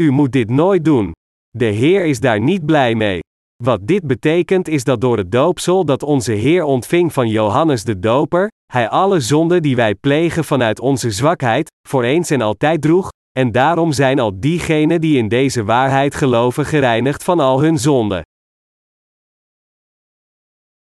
U 0.00 0.10
moet 0.10 0.32
dit 0.32 0.50
nooit 0.50 0.84
doen. 0.84 1.12
De 1.50 1.64
Heer 1.64 2.04
is 2.04 2.20
daar 2.20 2.40
niet 2.40 2.66
blij 2.66 2.94
mee. 2.94 3.20
Wat 3.62 3.86
dit 3.86 4.06
betekent 4.06 4.68
is 4.68 4.84
dat 4.84 5.00
door 5.00 5.16
het 5.16 5.32
doopsel 5.32 5.84
dat 5.84 6.02
onze 6.02 6.32
Heer 6.32 6.64
ontving 6.64 7.12
van 7.12 7.28
Johannes 7.28 7.84
de 7.84 7.98
Doper, 7.98 8.48
Hij 8.72 8.88
alle 8.88 9.20
zonden 9.20 9.62
die 9.62 9.76
wij 9.76 9.94
plegen 9.94 10.44
vanuit 10.44 10.80
onze 10.80 11.10
zwakheid, 11.10 11.70
voor 11.88 12.02
eens 12.02 12.30
en 12.30 12.40
altijd 12.40 12.82
droeg, 12.82 13.08
en 13.38 13.52
daarom 13.52 13.92
zijn 13.92 14.18
al 14.18 14.40
diegenen 14.40 15.00
die 15.00 15.18
in 15.18 15.28
deze 15.28 15.64
waarheid 15.64 16.14
geloven 16.14 16.66
gereinigd 16.66 17.24
van 17.24 17.40
al 17.40 17.62
hun 17.62 17.78
zonden. 17.78 18.22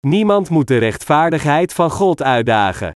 Niemand 0.06 0.50
moet 0.50 0.68
de 0.68 0.78
rechtvaardigheid 0.78 1.72
van 1.72 1.90
God 1.90 2.22
uitdagen. 2.22 2.90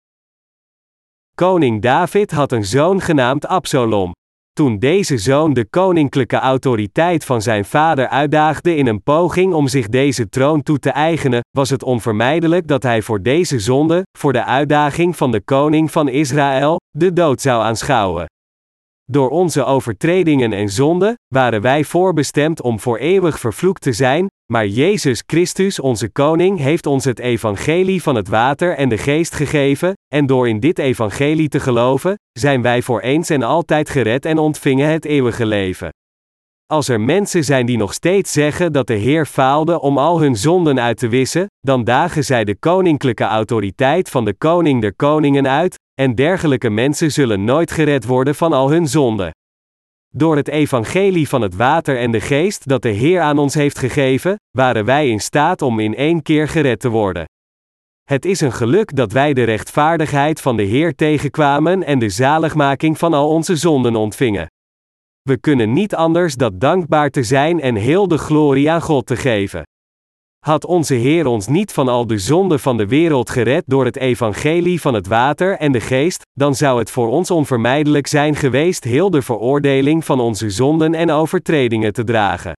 Koning 1.34 1.82
David 1.82 2.30
had 2.30 2.52
een 2.52 2.64
zoon 2.64 3.00
genaamd 3.00 3.46
Absalom. 3.46 4.12
Toen 4.52 4.78
deze 4.78 5.18
zoon 5.18 5.52
de 5.52 5.64
koninklijke 5.64 6.36
autoriteit 6.36 7.24
van 7.24 7.42
zijn 7.42 7.64
vader 7.64 8.08
uitdaagde 8.08 8.76
in 8.76 8.86
een 8.86 9.02
poging 9.02 9.52
om 9.52 9.68
zich 9.68 9.88
deze 9.88 10.28
troon 10.28 10.62
toe 10.62 10.78
te 10.78 10.90
eigenen, 10.90 11.40
was 11.50 11.70
het 11.70 11.82
onvermijdelijk 11.82 12.66
dat 12.66 12.82
hij 12.82 13.02
voor 13.02 13.22
deze 13.22 13.58
zonde, 13.58 14.02
voor 14.18 14.32
de 14.32 14.44
uitdaging 14.44 15.16
van 15.16 15.30
de 15.30 15.40
koning 15.40 15.90
van 15.90 16.08
Israël, 16.08 16.80
de 16.90 17.12
dood 17.12 17.40
zou 17.40 17.62
aanschouwen. 17.62 18.26
Door 19.10 19.30
onze 19.30 19.64
overtredingen 19.64 20.52
en 20.52 20.68
zonden 20.68 21.14
waren 21.28 21.60
wij 21.60 21.84
voorbestemd 21.84 22.62
om 22.62 22.80
voor 22.80 22.98
eeuwig 22.98 23.40
vervloekt 23.40 23.82
te 23.82 23.92
zijn, 23.92 24.26
maar 24.52 24.66
Jezus 24.66 25.22
Christus, 25.26 25.80
onze 25.80 26.08
Koning, 26.08 26.58
heeft 26.58 26.86
ons 26.86 27.04
het 27.04 27.18
evangelie 27.18 28.02
van 28.02 28.14
het 28.14 28.28
water 28.28 28.76
en 28.76 28.88
de 28.88 28.98
geest 28.98 29.34
gegeven, 29.34 29.92
en 30.14 30.26
door 30.26 30.48
in 30.48 30.60
dit 30.60 30.78
evangelie 30.78 31.48
te 31.48 31.60
geloven, 31.60 32.14
zijn 32.32 32.62
wij 32.62 32.82
voor 32.82 33.00
eens 33.00 33.30
en 33.30 33.42
altijd 33.42 33.90
gered 33.90 34.24
en 34.24 34.38
ontvingen 34.38 34.90
het 34.90 35.04
eeuwige 35.04 35.46
leven. 35.46 35.88
Als 36.70 36.88
er 36.88 37.00
mensen 37.00 37.44
zijn 37.44 37.66
die 37.66 37.76
nog 37.76 37.92
steeds 37.92 38.32
zeggen 38.32 38.72
dat 38.72 38.86
de 38.86 38.94
Heer 38.94 39.26
faalde 39.26 39.80
om 39.80 39.98
al 39.98 40.20
hun 40.20 40.36
zonden 40.36 40.80
uit 40.80 40.98
te 40.98 41.08
wissen, 41.08 41.46
dan 41.60 41.84
dagen 41.84 42.24
zij 42.24 42.44
de 42.44 42.56
koninklijke 42.56 43.24
autoriteit 43.24 44.10
van 44.10 44.24
de 44.24 44.34
Koning 44.34 44.80
der 44.80 44.94
Koningen 44.94 45.48
uit, 45.48 45.78
en 45.94 46.14
dergelijke 46.14 46.70
mensen 46.70 47.12
zullen 47.12 47.44
nooit 47.44 47.70
gered 47.70 48.04
worden 48.04 48.34
van 48.34 48.52
al 48.52 48.70
hun 48.70 48.88
zonden. 48.88 49.30
Door 50.08 50.36
het 50.36 50.48
evangelie 50.48 51.28
van 51.28 51.42
het 51.42 51.56
water 51.56 51.98
en 51.98 52.10
de 52.10 52.20
geest 52.20 52.68
dat 52.68 52.82
de 52.82 52.88
Heer 52.88 53.20
aan 53.20 53.38
ons 53.38 53.54
heeft 53.54 53.78
gegeven, 53.78 54.36
waren 54.50 54.84
wij 54.84 55.08
in 55.08 55.20
staat 55.20 55.62
om 55.62 55.80
in 55.80 55.94
één 55.94 56.22
keer 56.22 56.48
gered 56.48 56.80
te 56.80 56.88
worden. 56.88 57.24
Het 58.04 58.24
is 58.24 58.40
een 58.40 58.52
geluk 58.52 58.96
dat 58.96 59.12
wij 59.12 59.32
de 59.32 59.44
rechtvaardigheid 59.44 60.40
van 60.40 60.56
de 60.56 60.62
Heer 60.62 60.94
tegenkwamen 60.94 61.84
en 61.84 61.98
de 61.98 62.08
zaligmaking 62.08 62.98
van 62.98 63.14
al 63.14 63.28
onze 63.28 63.56
zonden 63.56 63.96
ontvingen. 63.96 64.46
We 65.22 65.38
kunnen 65.38 65.72
niet 65.72 65.94
anders 65.94 66.34
dan 66.34 66.58
dankbaar 66.58 67.10
te 67.10 67.22
zijn 67.22 67.60
en 67.60 67.74
heel 67.74 68.08
de 68.08 68.18
glorie 68.18 68.70
aan 68.70 68.82
God 68.82 69.06
te 69.06 69.16
geven. 69.16 69.62
Had 70.38 70.64
onze 70.64 70.94
Heer 70.94 71.26
ons 71.26 71.46
niet 71.46 71.72
van 71.72 71.88
al 71.88 72.06
de 72.06 72.18
zonden 72.18 72.60
van 72.60 72.76
de 72.76 72.86
wereld 72.86 73.30
gered 73.30 73.62
door 73.66 73.84
het 73.84 73.96
evangelie 73.96 74.80
van 74.80 74.94
het 74.94 75.06
water 75.06 75.56
en 75.58 75.72
de 75.72 75.80
geest, 75.80 76.22
dan 76.32 76.54
zou 76.54 76.78
het 76.78 76.90
voor 76.90 77.08
ons 77.08 77.30
onvermijdelijk 77.30 78.06
zijn 78.06 78.34
geweest 78.34 78.84
heel 78.84 79.10
de 79.10 79.22
veroordeling 79.22 80.04
van 80.04 80.20
onze 80.20 80.50
zonden 80.50 80.94
en 80.94 81.10
overtredingen 81.10 81.92
te 81.92 82.04
dragen. 82.04 82.52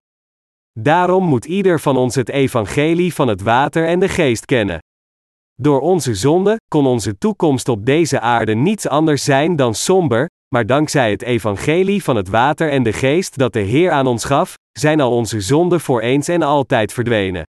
Daarom 0.79 1.25
moet 1.25 1.45
ieder 1.45 1.81
van 1.81 1.97
ons 1.97 2.15
het 2.15 2.29
evangelie 2.29 3.15
van 3.15 3.29
het 3.29 3.43
water 3.43 3.87
en 3.87 4.01
de 4.01 4.09
geest 4.09 4.45
kennen. 4.45 4.79
Door 5.55 5.81
onze 5.81 6.15
zonde 6.15 6.57
kon 6.69 6.87
onze 6.87 7.19
toekomst 7.19 7.69
op 7.69 7.87
deze 7.87 8.21
aarde 8.21 8.55
niets 8.55 8.89
anders 8.89 9.25
zijn 9.25 9.57
dan 9.57 9.75
somber, 9.75 10.29
maar 10.53 10.67
dankzij 10.67 11.11
het 11.11 11.23
evangelie 11.23 12.03
van 12.03 12.17
het 12.17 12.29
water 12.29 12.71
en 12.71 12.83
de 12.83 12.93
geest 12.93 13.39
dat 13.39 13.53
de 13.53 13.61
Heer 13.61 13.91
aan 13.91 14.07
ons 14.07 14.25
gaf, 14.25 14.55
zijn 14.73 15.01
al 15.01 15.11
onze 15.11 15.41
zonden 15.41 15.81
voor 15.81 16.01
eens 16.01 16.29
en 16.29 16.43
altijd 16.43 16.93
verdwenen. 16.93 17.43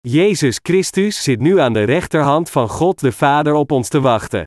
Jezus 0.00 0.58
Christus 0.62 1.22
zit 1.22 1.40
nu 1.40 1.58
aan 1.60 1.72
de 1.72 1.82
rechterhand 1.82 2.50
van 2.50 2.68
God 2.68 3.00
de 3.00 3.12
Vader 3.12 3.54
op 3.54 3.72
ons 3.72 3.88
te 3.88 4.00
wachten. 4.00 4.44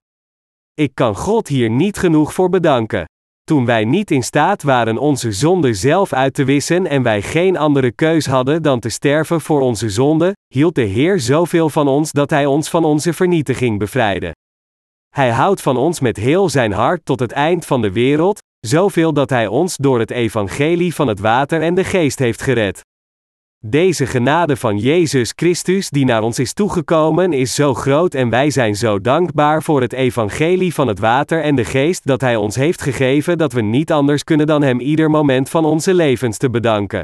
Ik 0.74 0.92
kan 0.94 1.16
God 1.16 1.48
hier 1.48 1.70
niet 1.70 1.98
genoeg 1.98 2.34
voor 2.34 2.50
bedanken. 2.50 3.06
Toen 3.44 3.66
wij 3.66 3.86
niet 3.86 4.12
in 4.12 4.24
staat 4.24 4.64
waren 4.64 4.98
onze 4.98 5.32
zonde 5.32 5.74
zelf 5.74 6.14
uit 6.14 6.34
te 6.34 6.44
wissen 6.44 6.88
en 6.88 7.04
wij 7.04 7.22
geen 7.22 7.58
andere 7.58 7.92
keus 7.92 8.26
hadden 8.26 8.62
dan 8.62 8.80
te 8.80 8.90
sterven 8.90 9.42
voor 9.42 9.62
onze 9.62 9.90
zonde, 9.90 10.36
hield 10.54 10.76
de 10.76 10.82
Heer 10.82 11.20
zoveel 11.20 11.70
van 11.70 11.88
ons 11.88 12.12
dat 12.12 12.30
Hij 12.30 12.46
ons 12.46 12.70
van 12.70 12.84
onze 12.84 13.14
vernietiging 13.14 13.80
bevrijdde. 13.80 14.32
Hij 15.10 15.30
houdt 15.30 15.62
van 15.62 15.78
ons 15.78 16.00
met 16.00 16.18
heel 16.18 16.50
zijn 16.50 16.72
hart 16.72 17.06
tot 17.06 17.20
het 17.20 17.32
eind 17.32 17.66
van 17.66 17.82
de 17.82 17.92
wereld, 17.92 18.40
zoveel 18.60 19.14
dat 19.14 19.30
Hij 19.30 19.48
ons 19.48 19.78
door 19.78 20.00
het 20.00 20.12
evangelie 20.12 20.94
van 20.96 21.08
het 21.08 21.20
water 21.20 21.62
en 21.62 21.76
de 21.76 21.84
geest 21.84 22.20
heeft 22.20 22.42
gered. 22.42 22.82
Deze 23.66 24.06
genade 24.06 24.56
van 24.56 24.78
Jezus 24.78 25.34
Christus 25.36 25.90
die 25.90 26.06
naar 26.06 26.22
ons 26.22 26.40
is 26.40 26.54
toegekomen 26.54 27.34
is 27.34 27.56
zo 27.56 27.74
groot 27.74 28.14
en 28.14 28.30
wij 28.30 28.50
zijn 28.50 28.76
zo 28.76 29.02
dankbaar 29.02 29.64
voor 29.64 29.82
het 29.82 29.94
evangelie 29.94 30.74
van 30.74 30.88
het 30.88 31.00
water 31.00 31.42
en 31.42 31.56
de 31.56 31.66
geest 31.66 32.08
dat 32.08 32.22
Hij 32.22 32.36
ons 32.36 32.56
heeft 32.56 32.82
gegeven 32.82 33.38
dat 33.38 33.54
we 33.54 33.62
niet 33.62 33.92
anders 33.92 34.24
kunnen 34.24 34.48
dan 34.48 34.62
Hem 34.62 34.80
ieder 34.80 35.10
moment 35.10 35.50
van 35.50 35.66
onze 35.66 35.94
levens 35.94 36.38
te 36.38 36.50
bedanken. 36.50 37.04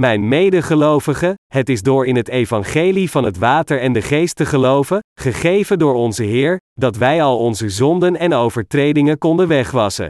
Mijn 0.00 0.28
medegelovigen, 0.28 1.34
het 1.46 1.68
is 1.68 1.82
door 1.82 2.06
in 2.06 2.16
het 2.16 2.28
evangelie 2.28 3.10
van 3.10 3.24
het 3.24 3.38
water 3.38 3.80
en 3.80 3.92
de 3.92 4.02
geest 4.02 4.36
te 4.36 4.46
geloven, 4.46 5.00
gegeven 5.20 5.78
door 5.78 5.94
onze 5.94 6.22
Heer, 6.22 6.60
dat 6.72 6.96
wij 6.96 7.22
al 7.22 7.38
onze 7.38 7.68
zonden 7.68 8.16
en 8.16 8.34
overtredingen 8.34 9.18
konden 9.18 9.48
wegwassen. 9.48 10.08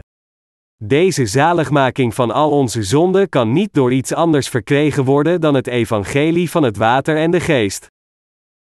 Deze 0.83 1.25
zaligmaking 1.25 2.15
van 2.15 2.31
al 2.31 2.51
onze 2.51 2.83
zonden 2.83 3.29
kan 3.29 3.51
niet 3.51 3.73
door 3.73 3.93
iets 3.93 4.13
anders 4.13 4.49
verkregen 4.49 5.03
worden 5.03 5.41
dan 5.41 5.53
het 5.53 5.67
evangelie 5.67 6.49
van 6.49 6.63
het 6.63 6.77
water 6.77 7.17
en 7.17 7.31
de 7.31 7.39
geest. 7.39 7.87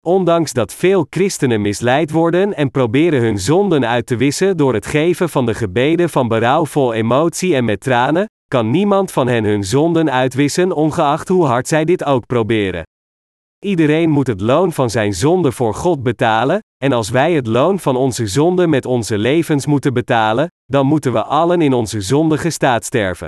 Ondanks 0.06 0.54
dat 0.54 0.74
veel 0.74 1.08
christenen 1.10 1.62
misleid 1.62 2.12
worden 2.12 2.56
en 2.56 2.72
proberen 2.72 3.22
hun 3.22 3.40
zonden 3.40 3.88
uit 3.88 4.06
te 4.06 4.16
wissen 4.16 4.58
door 4.58 4.74
het 4.74 4.86
geven 4.86 5.30
van 5.30 5.46
de 5.46 5.54
gebeden 5.54 6.10
van 6.10 6.28
berouw 6.28 6.66
vol 6.66 6.94
emotie 6.94 7.56
en 7.56 7.66
met 7.66 7.80
tranen, 7.80 8.28
kan 8.50 8.70
niemand 8.70 9.12
van 9.12 9.28
hen 9.28 9.44
hun 9.44 9.64
zonden 9.64 10.12
uitwissen, 10.12 10.72
ongeacht 10.72 11.28
hoe 11.28 11.46
hard 11.46 11.68
zij 11.68 11.86
dit 11.86 12.04
ook 12.04 12.26
proberen. 12.26 12.84
Iedereen 13.66 14.10
moet 14.10 14.28
het 14.28 14.42
loon 14.42 14.74
van 14.74 14.90
zijn 14.90 15.14
zonde 15.14 15.52
voor 15.52 15.74
God 15.74 16.04
betalen, 16.04 16.60
en 16.84 16.92
als 16.92 17.10
wij 17.10 17.34
het 17.34 17.48
loon 17.48 17.80
van 17.80 17.96
onze 17.96 18.28
zonde 18.28 18.68
met 18.68 18.86
onze 18.86 19.18
levens 19.18 19.66
moeten 19.66 19.94
betalen, 19.94 20.48
dan 20.66 20.86
moeten 20.86 21.14
we 21.14 21.24
allen 21.24 21.62
in 21.62 21.74
onze 21.74 22.02
zondige 22.02 22.50
staat 22.50 22.86
sterven. 22.86 23.28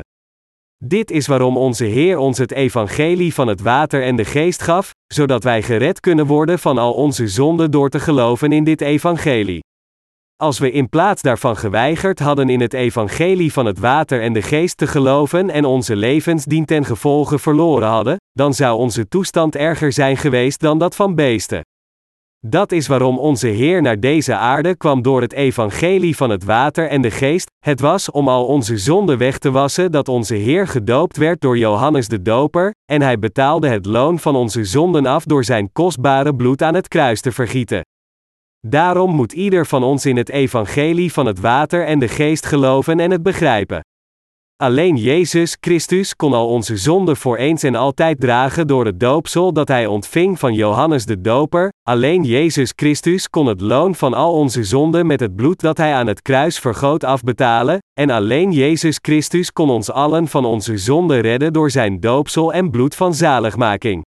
Dit 0.84 1.12
is 1.12 1.28
waarom 1.28 1.58
onze 1.58 1.86
Heer 1.86 2.18
ons 2.18 2.38
het 2.38 2.52
evangelie 2.52 3.34
van 3.34 3.48
het 3.48 3.62
water 3.62 4.04
en 4.04 4.16
de 4.16 4.26
geest 4.26 4.62
gaf, 4.62 4.92
zodat 5.14 5.44
wij 5.44 5.64
gered 5.64 6.00
kunnen 6.00 6.26
worden 6.26 6.60
van 6.60 6.78
al 6.78 6.94
onze 6.94 7.28
zonden 7.28 7.72
door 7.72 7.90
te 7.90 8.00
geloven 8.00 8.52
in 8.52 8.64
dit 8.64 8.82
evangelie. 8.82 9.60
Als 10.42 10.60
we 10.60 10.72
in 10.72 10.90
plaats 10.90 11.22
daarvan 11.22 11.58
geweigerd 11.58 12.20
hadden 12.20 12.50
in 12.50 12.62
het 12.62 12.74
evangelie 12.74 13.54
van 13.54 13.66
het 13.66 13.80
water 13.80 14.22
en 14.22 14.34
de 14.34 14.42
geest 14.42 14.78
te 14.78 14.88
geloven 14.88 15.50
en 15.50 15.66
onze 15.66 15.96
levens 15.96 16.46
dien 16.46 16.66
ten 16.66 16.86
gevolge 16.86 17.40
verloren 17.40 17.88
hadden, 17.88 18.18
dan 18.32 18.54
zou 18.54 18.78
onze 18.78 19.08
toestand 19.08 19.56
erger 19.56 19.92
zijn 19.92 20.18
geweest 20.18 20.60
dan 20.60 20.78
dat 20.78 20.96
van 20.96 21.16
beesten. 21.16 21.62
Dat 22.48 22.72
is 22.72 22.88
waarom 22.88 23.20
onze 23.20 23.48
Heer 23.48 23.82
naar 23.82 24.00
deze 24.00 24.36
aarde 24.36 24.76
kwam 24.76 25.02
door 25.02 25.22
het 25.22 25.34
evangelie 25.34 26.16
van 26.16 26.30
het 26.30 26.44
water 26.44 26.88
en 26.88 27.02
de 27.02 27.12
geest. 27.12 27.50
Het 27.66 27.80
was 27.80 28.12
om 28.12 28.28
al 28.28 28.46
onze 28.46 28.78
zonden 28.78 29.18
weg 29.18 29.38
te 29.38 29.52
wassen 29.52 29.92
dat 29.92 30.08
onze 30.08 30.36
Heer 30.36 30.68
gedoopt 30.68 31.18
werd 31.18 31.42
door 31.42 31.58
Johannes 31.58 32.08
de 32.08 32.22
Doper, 32.22 32.74
en 32.92 33.02
hij 33.02 33.20
betaalde 33.20 33.68
het 33.68 33.86
loon 33.86 34.20
van 34.20 34.36
onze 34.36 34.64
zonden 34.64 35.06
af 35.06 35.24
door 35.24 35.44
zijn 35.44 35.72
kostbare 35.72 36.36
bloed 36.36 36.62
aan 36.62 36.76
het 36.76 36.88
kruis 36.88 37.22
te 37.22 37.32
vergieten. 37.32 37.82
Daarom 38.68 39.16
moet 39.16 39.34
ieder 39.34 39.66
van 39.66 39.84
ons 39.84 40.06
in 40.06 40.18
het 40.18 40.30
evangelie 40.30 41.14
van 41.14 41.26
het 41.26 41.40
water 41.40 41.86
en 41.86 42.00
de 42.00 42.08
geest 42.08 42.46
geloven 42.46 43.00
en 43.00 43.12
het 43.12 43.24
begrijpen. 43.24 43.82
Alleen 44.62 44.96
Jezus 44.96 45.58
Christus 45.60 46.16
kon 46.16 46.34
al 46.34 46.48
onze 46.48 46.78
zonden 46.78 47.18
voor 47.18 47.38
eens 47.38 47.64
en 47.64 47.76
altijd 47.76 48.20
dragen 48.20 48.68
door 48.68 48.86
het 48.86 49.00
doopsel 49.00 49.54
dat 49.54 49.68
hij 49.68 49.86
ontving 49.86 50.40
van 50.40 50.54
Johannes 50.54 51.06
de 51.06 51.22
Doper. 51.22 51.70
Alleen 51.88 52.24
Jezus 52.24 52.74
Christus 52.76 53.30
kon 53.30 53.46
het 53.46 53.62
loon 53.62 53.96
van 53.96 54.14
al 54.14 54.34
onze 54.34 54.64
zonden 54.64 55.08
met 55.08 55.20
het 55.20 55.36
bloed 55.36 55.60
dat 55.60 55.78
hij 55.78 55.94
aan 55.94 56.08
het 56.08 56.22
kruis 56.22 56.60
vergoot 56.60 57.04
afbetalen, 57.04 57.80
en 58.00 58.10
alleen 58.10 58.52
Jezus 58.52 59.00
Christus 59.02 59.52
kon 59.52 59.70
ons 59.70 59.92
allen 59.92 60.28
van 60.28 60.46
onze 60.46 60.78
zonden 60.78 61.22
redden 61.22 61.54
door 61.54 61.72
zijn 61.72 62.00
doopsel 62.00 62.54
en 62.54 62.72
bloed 62.72 62.96
van 62.96 63.14
zaligmaking. 63.14 64.04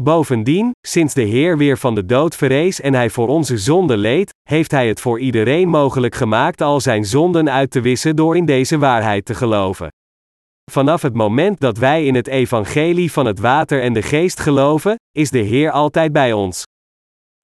Bovendien, 0.00 0.70
sinds 0.86 1.14
de 1.14 1.22
Heer 1.22 1.58
weer 1.58 1.78
van 1.78 1.94
de 1.94 2.06
dood 2.06 2.36
verrees 2.36 2.80
en 2.80 2.94
hij 2.94 3.10
voor 3.10 3.28
onze 3.28 3.58
zonde 3.58 3.96
leed, 3.96 4.34
heeft 4.48 4.70
hij 4.70 4.88
het 4.88 5.00
voor 5.00 5.20
iedereen 5.20 5.68
mogelijk 5.68 6.14
gemaakt 6.14 6.60
al 6.60 6.80
zijn 6.80 7.04
zonden 7.04 7.50
uit 7.50 7.70
te 7.70 7.80
wissen 7.80 8.16
door 8.16 8.36
in 8.36 8.44
deze 8.44 8.78
waarheid 8.78 9.24
te 9.24 9.34
geloven. 9.34 9.88
Vanaf 10.70 11.02
het 11.02 11.14
moment 11.14 11.60
dat 11.60 11.78
wij 11.78 12.04
in 12.04 12.14
het 12.14 12.26
evangelie 12.26 13.12
van 13.12 13.26
het 13.26 13.38
water 13.38 13.82
en 13.82 13.92
de 13.92 14.02
geest 14.02 14.40
geloven, 14.40 14.94
is 15.12 15.30
de 15.30 15.38
Heer 15.38 15.70
altijd 15.70 16.12
bij 16.12 16.32
ons. 16.32 16.62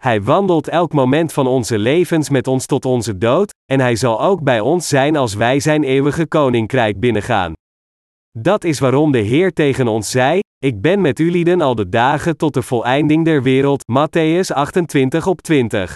Hij 0.03 0.23
wandelt 0.23 0.69
elk 0.69 0.93
moment 0.93 1.33
van 1.33 1.47
onze 1.47 1.79
levens 1.79 2.31
met 2.31 2.47
ons 2.47 2.67
tot 2.67 2.85
onze 2.85 3.19
dood, 3.19 3.55
en 3.71 3.81
hij 3.81 3.97
zal 3.97 4.23
ook 4.23 4.43
bij 4.43 4.61
ons 4.61 4.89
zijn 4.89 5.17
als 5.17 5.35
wij 5.35 5.61
zijn 5.61 5.85
eeuwige 5.85 6.27
koninkrijk 6.27 7.01
binnengaan. 7.01 7.53
Dat 8.39 8.65
is 8.65 8.79
waarom 8.79 9.13
de 9.13 9.19
Heer 9.19 9.53
tegen 9.53 9.89
ons 9.89 10.11
zei: 10.11 10.41
Ik 10.59 10.81
ben 10.81 11.01
met 11.01 11.19
u 11.19 11.31
lieden 11.31 11.61
al 11.61 11.75
de 11.75 11.89
dagen 11.89 12.37
tot 12.37 12.55
de 12.55 12.63
voleinding 12.63 13.25
der 13.25 13.43
wereld. 13.43 13.83
Matthäus 13.83 14.55
28 14.55 15.27
op 15.27 15.41
20. 15.41 15.95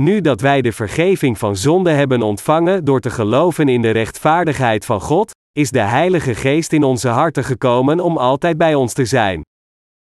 Nu 0.00 0.20
dat 0.20 0.40
wij 0.40 0.62
de 0.62 0.72
vergeving 0.72 1.38
van 1.38 1.56
zonde 1.56 1.90
hebben 1.90 2.22
ontvangen 2.22 2.84
door 2.84 3.00
te 3.00 3.10
geloven 3.10 3.68
in 3.68 3.82
de 3.82 3.90
rechtvaardigheid 3.90 4.84
van 4.84 5.00
God, 5.00 5.30
is 5.52 5.70
de 5.70 5.80
Heilige 5.80 6.34
Geest 6.34 6.72
in 6.72 6.82
onze 6.82 7.08
harten 7.08 7.44
gekomen 7.44 8.00
om 8.00 8.16
altijd 8.16 8.58
bij 8.58 8.74
ons 8.74 8.92
te 8.92 9.04
zijn. 9.04 9.42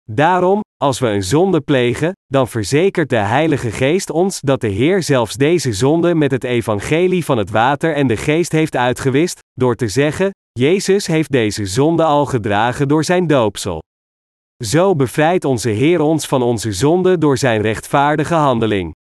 Daarom, 0.09 0.59
als 0.77 0.99
we 0.99 1.07
een 1.07 1.23
zonde 1.23 1.61
plegen, 1.61 2.11
dan 2.25 2.47
verzekert 2.47 3.09
de 3.09 3.15
Heilige 3.15 3.71
Geest 3.71 4.09
ons 4.09 4.39
dat 4.39 4.61
de 4.61 4.67
Heer 4.67 5.03
zelfs 5.03 5.35
deze 5.35 5.73
zonde 5.73 6.15
met 6.15 6.31
het 6.31 6.43
evangelie 6.43 7.25
van 7.25 7.37
het 7.37 7.49
water 7.49 7.95
en 7.95 8.07
de 8.07 8.17
geest 8.17 8.51
heeft 8.51 8.75
uitgewist, 8.75 9.39
door 9.53 9.75
te 9.75 9.87
zeggen: 9.87 10.31
Jezus 10.59 11.07
heeft 11.07 11.31
deze 11.31 11.65
zonde 11.65 12.03
al 12.03 12.25
gedragen 12.25 12.87
door 12.87 13.03
zijn 13.03 13.27
doopsel. 13.27 13.81
Zo 14.63 14.95
bevrijdt 14.95 15.45
onze 15.45 15.69
Heer 15.69 15.99
ons 15.99 16.25
van 16.25 16.41
onze 16.41 16.71
zonde 16.71 17.17
door 17.17 17.37
zijn 17.37 17.61
rechtvaardige 17.61 18.33
handeling. 18.33 18.93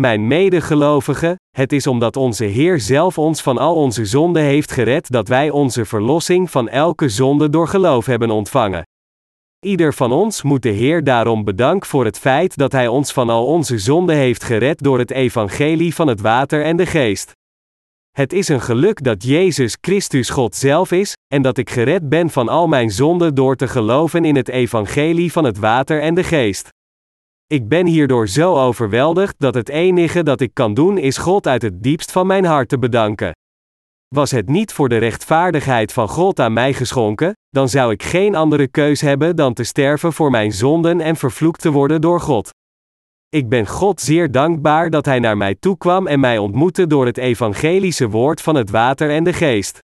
Mijn 0.00 0.26
medegelovigen, 0.26 1.36
het 1.56 1.72
is 1.72 1.86
omdat 1.86 2.16
onze 2.16 2.44
Heer 2.44 2.80
zelf 2.80 3.18
ons 3.18 3.42
van 3.42 3.58
al 3.58 3.74
onze 3.74 4.04
zonden 4.04 4.42
heeft 4.42 4.72
gered 4.72 5.10
dat 5.10 5.28
wij 5.28 5.50
onze 5.50 5.84
verlossing 5.84 6.50
van 6.50 6.68
elke 6.68 7.08
zonde 7.08 7.50
door 7.50 7.68
geloof 7.68 8.06
hebben 8.06 8.30
ontvangen. 8.30 8.82
Ieder 9.66 9.94
van 9.94 10.12
ons 10.12 10.42
moet 10.42 10.62
de 10.62 10.68
Heer 10.68 11.04
daarom 11.04 11.44
bedanken 11.44 11.88
voor 11.88 12.04
het 12.04 12.18
feit 12.18 12.56
dat 12.56 12.72
Hij 12.72 12.88
ons 12.88 13.12
van 13.12 13.30
al 13.30 13.46
onze 13.46 13.78
zonden 13.78 14.16
heeft 14.16 14.44
gered 14.44 14.82
door 14.82 14.98
het 14.98 15.10
evangelie 15.10 15.94
van 15.94 16.06
het 16.06 16.20
water 16.20 16.64
en 16.64 16.76
de 16.76 16.86
geest. 16.86 17.37
Het 18.18 18.32
is 18.32 18.48
een 18.48 18.60
geluk 18.60 19.04
dat 19.04 19.22
Jezus 19.22 19.76
Christus 19.80 20.30
God 20.30 20.54
zelf 20.54 20.92
is, 20.92 21.16
en 21.34 21.42
dat 21.42 21.58
ik 21.58 21.70
gered 21.70 22.08
ben 22.08 22.30
van 22.30 22.48
al 22.48 22.68
mijn 22.68 22.90
zonden 22.90 23.34
door 23.34 23.56
te 23.56 23.68
geloven 23.68 24.24
in 24.24 24.36
het 24.36 24.48
evangelie 24.48 25.32
van 25.32 25.44
het 25.44 25.58
water 25.58 26.00
en 26.00 26.14
de 26.14 26.24
geest. 26.24 26.68
Ik 27.46 27.68
ben 27.68 27.86
hierdoor 27.86 28.28
zo 28.28 28.54
overweldigd 28.54 29.34
dat 29.38 29.54
het 29.54 29.68
enige 29.68 30.22
dat 30.22 30.40
ik 30.40 30.54
kan 30.54 30.74
doen 30.74 30.98
is 30.98 31.16
God 31.16 31.46
uit 31.46 31.62
het 31.62 31.82
diepst 31.82 32.12
van 32.12 32.26
mijn 32.26 32.44
hart 32.44 32.68
te 32.68 32.78
bedanken. 32.78 33.32
Was 34.14 34.30
het 34.30 34.48
niet 34.48 34.72
voor 34.72 34.88
de 34.88 34.96
rechtvaardigheid 34.96 35.92
van 35.92 36.08
God 36.08 36.40
aan 36.40 36.52
mij 36.52 36.72
geschonken, 36.72 37.32
dan 37.50 37.68
zou 37.68 37.92
ik 37.92 38.02
geen 38.02 38.34
andere 38.34 38.68
keus 38.68 39.00
hebben 39.00 39.36
dan 39.36 39.54
te 39.54 39.64
sterven 39.64 40.12
voor 40.12 40.30
mijn 40.30 40.52
zonden 40.52 41.00
en 41.00 41.16
vervloekt 41.16 41.60
te 41.60 41.70
worden 41.70 42.00
door 42.00 42.20
God. 42.20 42.50
Ik 43.30 43.48
ben 43.48 43.66
God 43.66 44.00
zeer 44.00 44.30
dankbaar 44.30 44.90
dat 44.90 45.04
Hij 45.04 45.18
naar 45.18 45.36
mij 45.36 45.54
toekwam 45.54 46.06
en 46.06 46.20
mij 46.20 46.38
ontmoette 46.38 46.86
door 46.86 47.06
het 47.06 47.18
evangelische 47.18 48.08
woord 48.08 48.40
van 48.40 48.54
het 48.54 48.70
water 48.70 49.10
en 49.10 49.24
de 49.24 49.32
geest. 49.32 49.78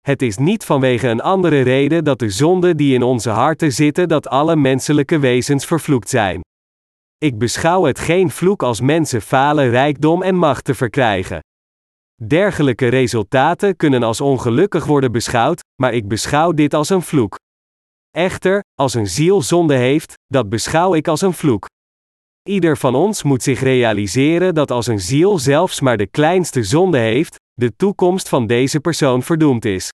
Het 0.00 0.22
is 0.22 0.36
niet 0.36 0.64
vanwege 0.64 1.08
een 1.08 1.20
andere 1.20 1.60
reden 1.60 2.04
dat 2.04 2.18
de 2.18 2.30
zonden 2.30 2.76
die 2.76 2.94
in 2.94 3.02
onze 3.02 3.30
harten 3.30 3.72
zitten, 3.72 4.08
dat 4.08 4.28
alle 4.28 4.56
menselijke 4.56 5.18
wezens 5.18 5.66
vervloekt 5.66 6.08
zijn. 6.08 6.40
Ik 7.18 7.38
beschouw 7.38 7.84
het 7.84 7.98
geen 7.98 8.30
vloek 8.30 8.62
als 8.62 8.80
mensen 8.80 9.22
falen 9.22 9.70
rijkdom 9.70 10.22
en 10.22 10.34
macht 10.34 10.64
te 10.64 10.74
verkrijgen. 10.74 11.40
Dergelijke 12.26 12.88
resultaten 12.88 13.76
kunnen 13.76 14.02
als 14.02 14.20
ongelukkig 14.20 14.84
worden 14.84 15.12
beschouwd, 15.12 15.60
maar 15.82 15.92
ik 15.92 16.08
beschouw 16.08 16.52
dit 16.52 16.74
als 16.74 16.88
een 16.88 17.02
vloek. 17.02 17.38
Echter, 18.10 18.60
als 18.74 18.94
een 18.94 19.08
ziel 19.08 19.42
zonde 19.42 19.74
heeft, 19.74 20.14
dat 20.26 20.48
beschouw 20.48 20.94
ik 20.94 21.08
als 21.08 21.20
een 21.20 21.32
vloek. 21.32 21.66
Ieder 22.48 22.76
van 22.76 22.94
ons 22.94 23.22
moet 23.22 23.42
zich 23.42 23.60
realiseren 23.60 24.54
dat 24.54 24.70
als 24.70 24.86
een 24.86 25.00
ziel 25.00 25.38
zelfs 25.38 25.80
maar 25.80 25.96
de 25.96 26.06
kleinste 26.06 26.62
zonde 26.62 26.98
heeft, 26.98 27.36
de 27.52 27.76
toekomst 27.76 28.28
van 28.28 28.46
deze 28.46 28.80
persoon 28.80 29.22
verdoemd 29.22 29.64
is. 29.64 29.88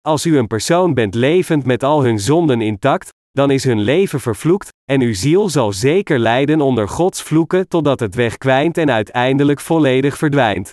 Als 0.00 0.26
u 0.26 0.38
een 0.38 0.46
persoon 0.46 0.94
bent 0.94 1.14
levend 1.14 1.64
met 1.66 1.82
al 1.82 2.04
hun 2.04 2.18
zonden 2.18 2.60
intact, 2.60 3.08
dan 3.30 3.50
is 3.50 3.64
hun 3.64 3.80
leven 3.80 4.20
vervloekt, 4.20 4.68
en 4.84 5.00
uw 5.00 5.14
ziel 5.14 5.48
zal 5.48 5.72
zeker 5.72 6.18
lijden 6.18 6.60
onder 6.60 6.88
Gods 6.88 7.22
vloeken 7.22 7.68
totdat 7.68 8.00
het 8.00 8.14
wegkwijnt 8.14 8.78
en 8.78 8.90
uiteindelijk 8.90 9.60
volledig 9.60 10.16
verdwijnt. 10.16 10.72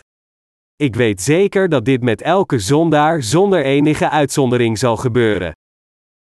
Ik 0.76 0.96
weet 0.96 1.22
zeker 1.22 1.70
dat 1.70 1.86
dit 1.86 2.02
met 2.02 2.22
elke 2.22 2.60
zondaar 2.60 3.24
zonder 3.24 3.64
enige 3.64 4.10
uitzondering 4.10 4.78
zal 4.78 4.98
gebeuren. 4.98 5.52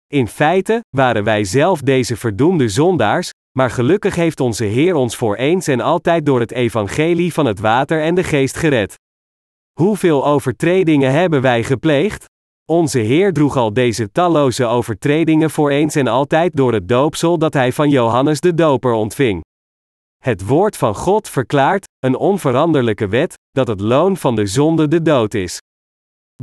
In 0.07 0.27
feite 0.27 0.83
waren 0.89 1.23
wij 1.23 1.43
zelf 1.43 1.81
deze 1.81 2.17
verdoemde 2.17 2.69
zondaars, 2.69 3.30
maar 3.51 3.69
gelukkig 3.71 4.15
heeft 4.15 4.39
onze 4.39 4.65
Heer 4.65 4.95
ons 4.95 5.15
voor 5.15 5.35
eens 5.35 5.67
en 5.67 5.79
altijd 5.79 6.25
door 6.25 6.39
het 6.39 6.51
evangelie 6.51 7.33
van 7.33 7.45
het 7.45 7.59
water 7.59 8.01
en 8.01 8.15
de 8.15 8.23
geest 8.23 8.57
gered. 8.57 8.95
Hoeveel 9.79 10.25
overtredingen 10.25 11.11
hebben 11.11 11.41
wij 11.41 11.63
gepleegd? 11.63 12.25
Onze 12.65 12.99
Heer 12.99 13.33
droeg 13.33 13.57
al 13.57 13.73
deze 13.73 14.11
talloze 14.11 14.65
overtredingen 14.65 15.49
voor 15.49 15.69
eens 15.69 15.95
en 15.95 16.07
altijd 16.07 16.55
door 16.55 16.73
het 16.73 16.87
doopsel 16.87 17.37
dat 17.37 17.53
hij 17.53 17.73
van 17.73 17.89
Johannes 17.89 18.39
de 18.39 18.53
Doper 18.53 18.93
ontving. 18.93 19.41
Het 20.23 20.45
woord 20.45 20.77
van 20.77 20.95
God 20.95 21.29
verklaart, 21.29 21.87
een 21.99 22.15
onveranderlijke 22.15 23.07
wet, 23.07 23.33
dat 23.51 23.67
het 23.67 23.79
loon 23.81 24.17
van 24.17 24.35
de 24.35 24.45
zonde 24.45 24.87
de 24.87 25.01
dood 25.01 25.33
is. 25.33 25.59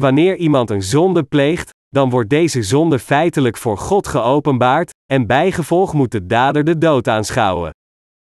Wanneer 0.00 0.36
iemand 0.36 0.70
een 0.70 0.82
zonde 0.82 1.22
pleegt, 1.22 1.70
dan 1.88 2.10
wordt 2.10 2.30
deze 2.30 2.62
zonde 2.62 2.98
feitelijk 2.98 3.56
voor 3.56 3.78
God 3.78 4.06
geopenbaard, 4.06 4.90
en 5.12 5.26
bijgevolg 5.26 5.92
moet 5.92 6.10
de 6.10 6.26
dader 6.26 6.64
de 6.64 6.78
dood 6.78 7.08
aanschouwen. 7.08 7.70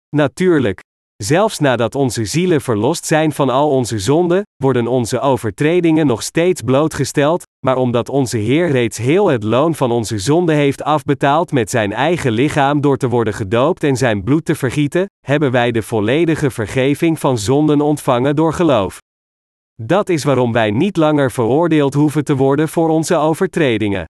Natuurlijk, 0.10 0.80
zelfs 1.16 1.60
nadat 1.60 1.96
onze 1.96 2.26
zielen 2.26 2.62
verlost 2.62 3.06
zijn 3.06 3.32
van 3.32 3.50
al 3.50 3.70
onze 3.70 4.00
zonden, 4.00 4.44
worden 4.64 4.88
onze 4.88 5.20
overtredingen 5.20 6.08
nog 6.08 6.24
steeds 6.24 6.62
blootgesteld, 6.62 7.44
maar 7.66 7.78
omdat 7.78 8.10
onze 8.10 8.38
Heer 8.38 8.70
reeds 8.70 8.98
heel 8.98 9.28
het 9.28 9.44
loon 9.44 9.76
van 9.76 9.92
onze 9.92 10.20
zonde 10.20 10.54
heeft 10.54 10.84
afbetaald 10.84 11.52
met 11.52 11.70
zijn 11.70 11.94
eigen 11.94 12.32
lichaam 12.32 12.82
door 12.82 12.98
te 12.98 13.10
worden 13.10 13.34
gedoopt 13.34 13.84
en 13.84 13.98
zijn 13.98 14.24
bloed 14.24 14.46
te 14.46 14.56
vergieten, 14.56 15.06
hebben 15.26 15.52
wij 15.52 15.72
de 15.72 15.82
volledige 15.82 16.52
vergeving 16.52 17.20
van 17.20 17.38
zonden 17.38 17.82
ontvangen 17.82 18.36
door 18.36 18.54
geloof. 18.54 18.98
Dat 19.82 20.10
is 20.10 20.24
waarom 20.24 20.52
wij 20.52 20.72
niet 20.72 20.98
langer 20.98 21.32
veroordeeld 21.32 21.94
hoeven 21.94 22.24
te 22.24 22.36
worden 22.36 22.70
voor 22.70 22.90
onze 22.90 23.16
overtredingen. 23.16 24.06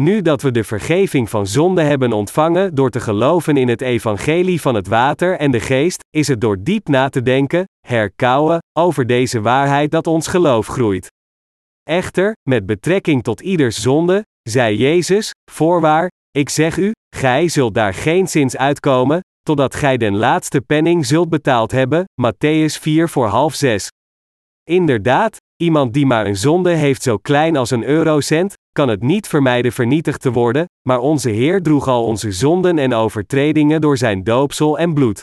Nu 0.00 0.22
dat 0.22 0.42
we 0.42 0.50
de 0.50 0.64
vergeving 0.64 1.30
van 1.30 1.46
zonde 1.46 1.82
hebben 1.82 2.12
ontvangen 2.12 2.74
door 2.74 2.90
te 2.90 3.00
geloven 3.00 3.56
in 3.56 3.68
het 3.68 3.80
evangelie 3.80 4.60
van 4.60 4.74
het 4.74 4.86
water 4.86 5.38
en 5.38 5.50
de 5.50 5.60
geest, 5.60 6.04
is 6.10 6.28
het 6.28 6.40
door 6.40 6.62
diep 6.62 6.88
na 6.88 7.08
te 7.08 7.22
denken, 7.22 7.64
herkauwen, 7.86 8.58
over 8.78 9.06
deze 9.06 9.40
waarheid 9.40 9.90
dat 9.90 10.06
ons 10.06 10.26
geloof 10.26 10.66
groeit. 10.66 11.08
Echter, 11.82 12.32
met 12.48 12.66
betrekking 12.66 13.22
tot 13.22 13.40
ieders 13.40 13.82
zonde, 13.82 14.24
zei 14.42 14.76
Jezus, 14.76 15.30
voorwaar, 15.50 16.10
ik 16.30 16.48
zeg 16.48 16.76
u, 16.76 16.92
gij 17.16 17.48
zult 17.48 17.74
daar 17.74 17.94
geen 17.94 18.28
zins 18.28 18.56
uitkomen, 18.56 19.20
totdat 19.40 19.74
gij 19.74 19.96
den 19.96 20.16
laatste 20.16 20.60
penning 20.60 21.06
zult 21.06 21.28
betaald 21.28 21.70
hebben, 21.70 22.04
Matthäus 22.22 22.80
4 22.80 23.08
voor 23.08 23.26
half 23.26 23.54
6. 23.54 23.88
Inderdaad, 24.70 25.36
iemand 25.62 25.92
die 25.92 26.06
maar 26.06 26.26
een 26.26 26.36
zonde 26.36 26.70
heeft 26.70 27.02
zo 27.02 27.16
klein 27.16 27.56
als 27.56 27.70
een 27.70 27.84
eurocent, 27.84 28.54
kan 28.74 28.88
het 28.88 29.02
niet 29.02 29.28
vermijden 29.28 29.72
vernietigd 29.72 30.20
te 30.20 30.32
worden, 30.32 30.66
maar 30.88 30.98
onze 30.98 31.30
Heer 31.30 31.62
droeg 31.62 31.88
al 31.88 32.04
onze 32.04 32.32
zonden 32.32 32.78
en 32.78 32.94
overtredingen 32.94 33.80
door 33.80 33.96
zijn 33.96 34.24
doopsel 34.24 34.78
en 34.78 34.94
bloed. 34.94 35.22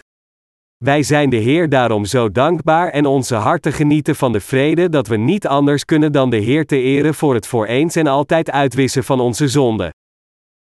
Wij 0.77 1.03
zijn 1.03 1.29
de 1.29 1.35
Heer 1.35 1.69
daarom 1.69 2.05
zo 2.05 2.31
dankbaar 2.31 2.89
en 2.89 3.05
onze 3.05 3.35
harten 3.35 3.73
genieten 3.73 4.15
van 4.15 4.31
de 4.31 4.39
vrede 4.39 4.89
dat 4.89 5.07
we 5.07 5.17
niet 5.17 5.47
anders 5.47 5.85
kunnen 5.85 6.11
dan 6.11 6.29
de 6.29 6.37
Heer 6.37 6.65
te 6.65 6.81
eren 6.81 7.13
voor 7.13 7.33
het 7.33 7.47
voor 7.47 7.65
eens 7.65 7.95
en 7.95 8.07
altijd 8.07 8.51
uitwissen 8.51 9.03
van 9.03 9.19
onze 9.19 9.47
zonden. 9.47 9.89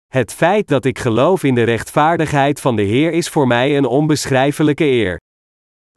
Het 0.07 0.33
feit 0.33 0.67
dat 0.67 0.85
ik 0.85 0.99
geloof 0.99 1.43
in 1.43 1.55
de 1.55 1.63
rechtvaardigheid 1.63 2.61
van 2.61 2.75
de 2.75 2.81
Heer 2.81 3.11
is 3.11 3.29
voor 3.29 3.47
mij 3.47 3.77
een 3.77 3.85
onbeschrijfelijke 3.85 4.85
eer. 4.85 5.19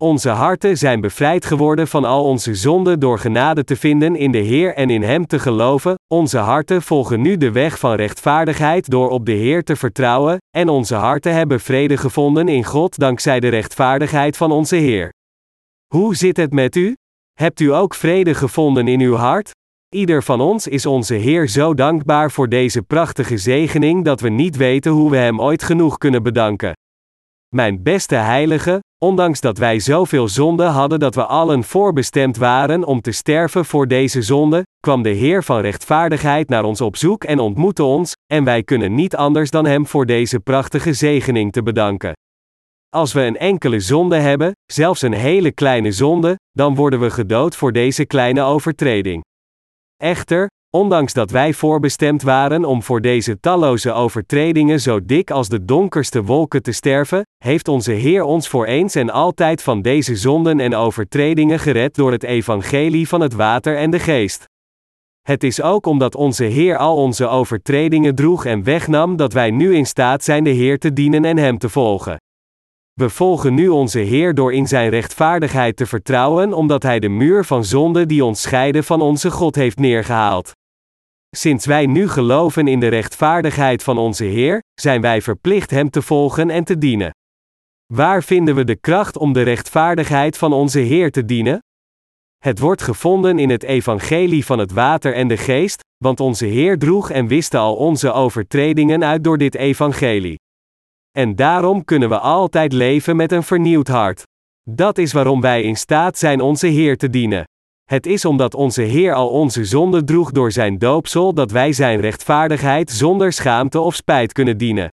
Onze 0.02 0.28
harten 0.28 0.78
zijn 0.78 1.00
bevrijd 1.00 1.44
geworden 1.44 1.88
van 1.88 2.04
al 2.04 2.24
onze 2.24 2.54
zonden 2.54 3.00
door 3.00 3.18
genade 3.18 3.64
te 3.64 3.76
vinden 3.76 4.16
in 4.16 4.30
de 4.30 4.38
Heer 4.38 4.74
en 4.74 4.90
in 4.90 5.02
Hem 5.02 5.26
te 5.26 5.38
geloven. 5.38 5.94
Onze 6.14 6.38
harten 6.38 6.82
volgen 6.82 7.20
nu 7.20 7.36
de 7.36 7.52
weg 7.52 7.78
van 7.78 7.94
rechtvaardigheid 7.94 8.90
door 8.90 9.08
op 9.08 9.26
de 9.26 9.32
Heer 9.32 9.64
te 9.64 9.76
vertrouwen, 9.76 10.38
en 10.56 10.68
onze 10.68 10.94
harten 10.94 11.34
hebben 11.34 11.60
vrede 11.60 11.96
gevonden 11.96 12.48
in 12.48 12.64
God 12.64 12.98
dankzij 12.98 13.40
de 13.40 13.48
rechtvaardigheid 13.48 14.36
van 14.36 14.52
onze 14.52 14.76
Heer. 14.76 15.12
Hoe 15.86 16.16
zit 16.16 16.36
het 16.36 16.52
met 16.52 16.76
u? 16.76 16.96
Hebt 17.32 17.60
u 17.60 17.72
ook 17.72 17.94
vrede 17.94 18.34
gevonden 18.34 18.88
in 18.88 19.00
uw 19.00 19.14
hart? 19.14 19.50
Ieder 19.94 20.22
van 20.22 20.40
ons 20.40 20.66
is 20.66 20.86
onze 20.86 21.14
Heer 21.14 21.48
zo 21.48 21.74
dankbaar 21.74 22.30
voor 22.30 22.48
deze 22.48 22.82
prachtige 22.82 23.36
zegening 23.36 24.04
dat 24.04 24.20
we 24.20 24.28
niet 24.28 24.56
weten 24.56 24.92
hoe 24.92 25.10
we 25.10 25.16
Hem 25.16 25.40
ooit 25.40 25.62
genoeg 25.62 25.98
kunnen 25.98 26.22
bedanken. 26.22 26.72
Mijn 27.54 27.82
beste 27.82 28.14
heilige, 28.14 28.80
ondanks 29.04 29.40
dat 29.40 29.58
wij 29.58 29.78
zoveel 29.78 30.28
zonde 30.28 30.64
hadden 30.64 30.98
dat 30.98 31.14
we 31.14 31.24
allen 31.24 31.64
voorbestemd 31.64 32.36
waren 32.36 32.84
om 32.84 33.00
te 33.00 33.12
sterven 33.12 33.64
voor 33.64 33.88
deze 33.88 34.22
zonde, 34.22 34.62
kwam 34.80 35.02
de 35.02 35.08
Heer 35.08 35.44
van 35.44 35.60
rechtvaardigheid 35.60 36.48
naar 36.48 36.64
ons 36.64 36.80
op 36.80 36.96
zoek 36.96 37.24
en 37.24 37.38
ontmoette 37.38 37.82
ons, 37.82 38.12
en 38.32 38.44
wij 38.44 38.62
kunnen 38.62 38.94
niet 38.94 39.16
anders 39.16 39.50
dan 39.50 39.66
Hem 39.66 39.86
voor 39.86 40.06
deze 40.06 40.40
prachtige 40.40 40.92
zegening 40.92 41.52
te 41.52 41.62
bedanken. 41.62 42.12
Als 42.88 43.12
we 43.12 43.20
een 43.20 43.38
enkele 43.38 43.80
zonde 43.80 44.16
hebben, 44.16 44.52
zelfs 44.72 45.02
een 45.02 45.12
hele 45.12 45.52
kleine 45.52 45.92
zonde, 45.92 46.38
dan 46.50 46.74
worden 46.74 47.00
we 47.00 47.10
gedood 47.10 47.56
voor 47.56 47.72
deze 47.72 48.04
kleine 48.06 48.42
overtreding. 48.42 49.22
Echter, 49.96 50.46
Ondanks 50.74 51.12
dat 51.12 51.30
wij 51.30 51.52
voorbestemd 51.52 52.22
waren 52.22 52.64
om 52.64 52.82
voor 52.82 53.00
deze 53.00 53.40
talloze 53.40 53.92
overtredingen 53.92 54.80
zo 54.80 55.04
dik 55.04 55.30
als 55.30 55.48
de 55.48 55.64
donkerste 55.64 56.22
wolken 56.22 56.62
te 56.62 56.72
sterven, 56.72 57.26
heeft 57.44 57.68
onze 57.68 57.92
Heer 57.92 58.22
ons 58.22 58.48
voor 58.48 58.66
eens 58.66 58.94
en 58.94 59.10
altijd 59.10 59.62
van 59.62 59.82
deze 59.82 60.16
zonden 60.16 60.60
en 60.60 60.74
overtredingen 60.74 61.58
gered 61.58 61.94
door 61.94 62.12
het 62.12 62.22
evangelie 62.22 63.08
van 63.08 63.20
het 63.20 63.34
water 63.34 63.76
en 63.76 63.90
de 63.90 63.98
geest. 63.98 64.44
Het 65.22 65.44
is 65.44 65.62
ook 65.62 65.86
omdat 65.86 66.14
onze 66.14 66.44
Heer 66.44 66.76
al 66.76 66.96
onze 66.96 67.26
overtredingen 67.26 68.14
droeg 68.14 68.44
en 68.44 68.62
wegnam 68.62 69.16
dat 69.16 69.32
wij 69.32 69.50
nu 69.50 69.74
in 69.74 69.86
staat 69.86 70.24
zijn 70.24 70.44
de 70.44 70.50
Heer 70.50 70.78
te 70.78 70.92
dienen 70.92 71.24
en 71.24 71.36
Hem 71.36 71.58
te 71.58 71.68
volgen. 71.68 72.16
We 72.92 73.10
volgen 73.10 73.54
nu 73.54 73.68
onze 73.68 73.98
Heer 73.98 74.34
door 74.34 74.52
in 74.52 74.66
Zijn 74.66 74.90
rechtvaardigheid 74.90 75.76
te 75.76 75.86
vertrouwen, 75.86 76.52
omdat 76.52 76.82
Hij 76.82 76.98
de 77.00 77.08
muur 77.08 77.44
van 77.44 77.64
zonde 77.64 78.06
die 78.06 78.24
ons 78.24 78.42
scheiden 78.42 78.84
van 78.84 79.00
onze 79.00 79.30
God 79.30 79.54
heeft 79.54 79.78
neergehaald. 79.78 80.52
Sinds 81.36 81.66
wij 81.66 81.86
nu 81.86 82.08
geloven 82.08 82.68
in 82.68 82.80
de 82.80 82.88
rechtvaardigheid 82.88 83.82
van 83.82 83.98
onze 83.98 84.24
Heer, 84.24 84.62
zijn 84.74 85.00
wij 85.00 85.22
verplicht 85.22 85.70
Hem 85.70 85.90
te 85.90 86.02
volgen 86.02 86.50
en 86.50 86.64
te 86.64 86.78
dienen. 86.78 87.10
Waar 87.92 88.22
vinden 88.22 88.54
we 88.54 88.64
de 88.64 88.76
kracht 88.76 89.16
om 89.16 89.32
de 89.32 89.42
rechtvaardigheid 89.42 90.38
van 90.38 90.52
onze 90.52 90.78
Heer 90.78 91.10
te 91.10 91.24
dienen? 91.24 91.58
Het 92.38 92.58
wordt 92.58 92.82
gevonden 92.82 93.38
in 93.38 93.50
het 93.50 93.62
evangelie 93.62 94.44
van 94.44 94.58
het 94.58 94.72
water 94.72 95.14
en 95.14 95.28
de 95.28 95.36
geest, 95.36 95.82
want 96.04 96.20
onze 96.20 96.46
Heer 96.46 96.78
droeg 96.78 97.10
en 97.10 97.26
wist 97.26 97.54
al 97.54 97.76
onze 97.76 98.12
overtredingen 98.12 99.04
uit 99.04 99.24
door 99.24 99.38
dit 99.38 99.54
evangelie. 99.54 100.38
En 101.10 101.36
daarom 101.36 101.84
kunnen 101.84 102.08
we 102.08 102.18
altijd 102.18 102.72
leven 102.72 103.16
met 103.16 103.32
een 103.32 103.42
vernieuwd 103.42 103.88
hart. 103.88 104.22
Dat 104.70 104.98
is 104.98 105.12
waarom 105.12 105.40
wij 105.40 105.62
in 105.62 105.76
staat 105.76 106.18
zijn 106.18 106.40
onze 106.40 106.66
Heer 106.66 106.96
te 106.96 107.10
dienen. 107.10 107.44
Het 107.94 108.06
is 108.06 108.24
omdat 108.24 108.54
onze 108.54 108.82
Heer 108.82 109.14
al 109.14 109.28
onze 109.28 109.64
zonde 109.64 110.04
droeg 110.04 110.30
door 110.30 110.52
zijn 110.52 110.78
doopsel 110.78 111.34
dat 111.34 111.50
wij 111.50 111.72
zijn 111.72 112.00
rechtvaardigheid 112.00 112.90
zonder 112.90 113.32
schaamte 113.32 113.80
of 113.80 113.94
spijt 113.94 114.32
kunnen 114.32 114.56
dienen. 114.56 114.88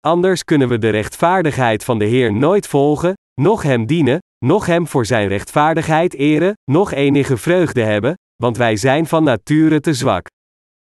Anders 0.00 0.44
kunnen 0.44 0.68
we 0.68 0.78
de 0.78 0.88
rechtvaardigheid 0.88 1.84
van 1.84 1.98
de 1.98 2.04
Heer 2.04 2.32
nooit 2.32 2.66
volgen, 2.66 3.14
noch 3.40 3.62
Hem 3.62 3.86
dienen, 3.86 4.18
noch 4.44 4.66
Hem 4.66 4.86
voor 4.86 5.06
zijn 5.06 5.28
rechtvaardigheid 5.28 6.14
eren, 6.14 6.52
noch 6.70 6.92
enige 6.92 7.36
vreugde 7.36 7.82
hebben, 7.82 8.14
want 8.36 8.56
wij 8.56 8.76
zijn 8.76 9.06
van 9.06 9.24
nature 9.24 9.80
te 9.80 9.94
zwak. 9.94 10.26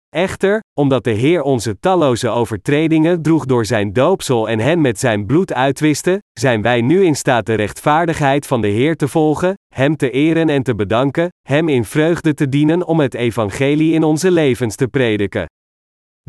Echter, 0.09 0.59
omdat 0.75 1.03
de 1.03 1.11
Heer 1.11 1.41
onze 1.41 1.79
talloze 1.79 2.29
overtredingen 2.29 3.21
droeg 3.21 3.45
door 3.45 3.65
zijn 3.65 3.93
doopsel 3.93 4.49
en 4.49 4.59
hen 4.59 4.81
met 4.81 4.99
zijn 4.99 5.25
bloed 5.25 5.53
uitwiste, 5.53 6.21
zijn 6.33 6.61
wij 6.61 6.81
nu 6.81 7.05
in 7.05 7.15
staat 7.15 7.45
de 7.45 7.53
rechtvaardigheid 7.53 8.47
van 8.47 8.61
de 8.61 8.67
Heer 8.67 8.95
te 8.95 9.07
volgen, 9.07 9.53
Hem 9.73 9.95
te 9.95 10.11
eren 10.11 10.49
en 10.49 10.63
te 10.63 10.75
bedanken, 10.75 11.29
Hem 11.47 11.69
in 11.69 11.85
vreugde 11.85 12.33
te 12.33 12.49
dienen 12.49 12.87
om 12.87 12.99
het 12.99 13.13
evangelie 13.13 13.93
in 13.93 14.03
onze 14.03 14.31
levens 14.31 14.75
te 14.75 14.87
prediken. 14.87 15.45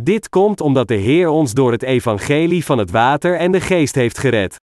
Dit 0.01 0.29
komt 0.29 0.61
omdat 0.61 0.89
de 0.89 0.95
Heer 0.95 1.29
ons 1.29 1.53
door 1.53 1.73
het 1.73 1.83
evangelie 1.83 2.65
van 2.65 2.79
het 2.79 2.91
water 2.91 3.37
en 3.37 3.53
de 3.53 3.61
geest 3.61 3.95
heeft 3.95 4.19
gered. 4.19 4.57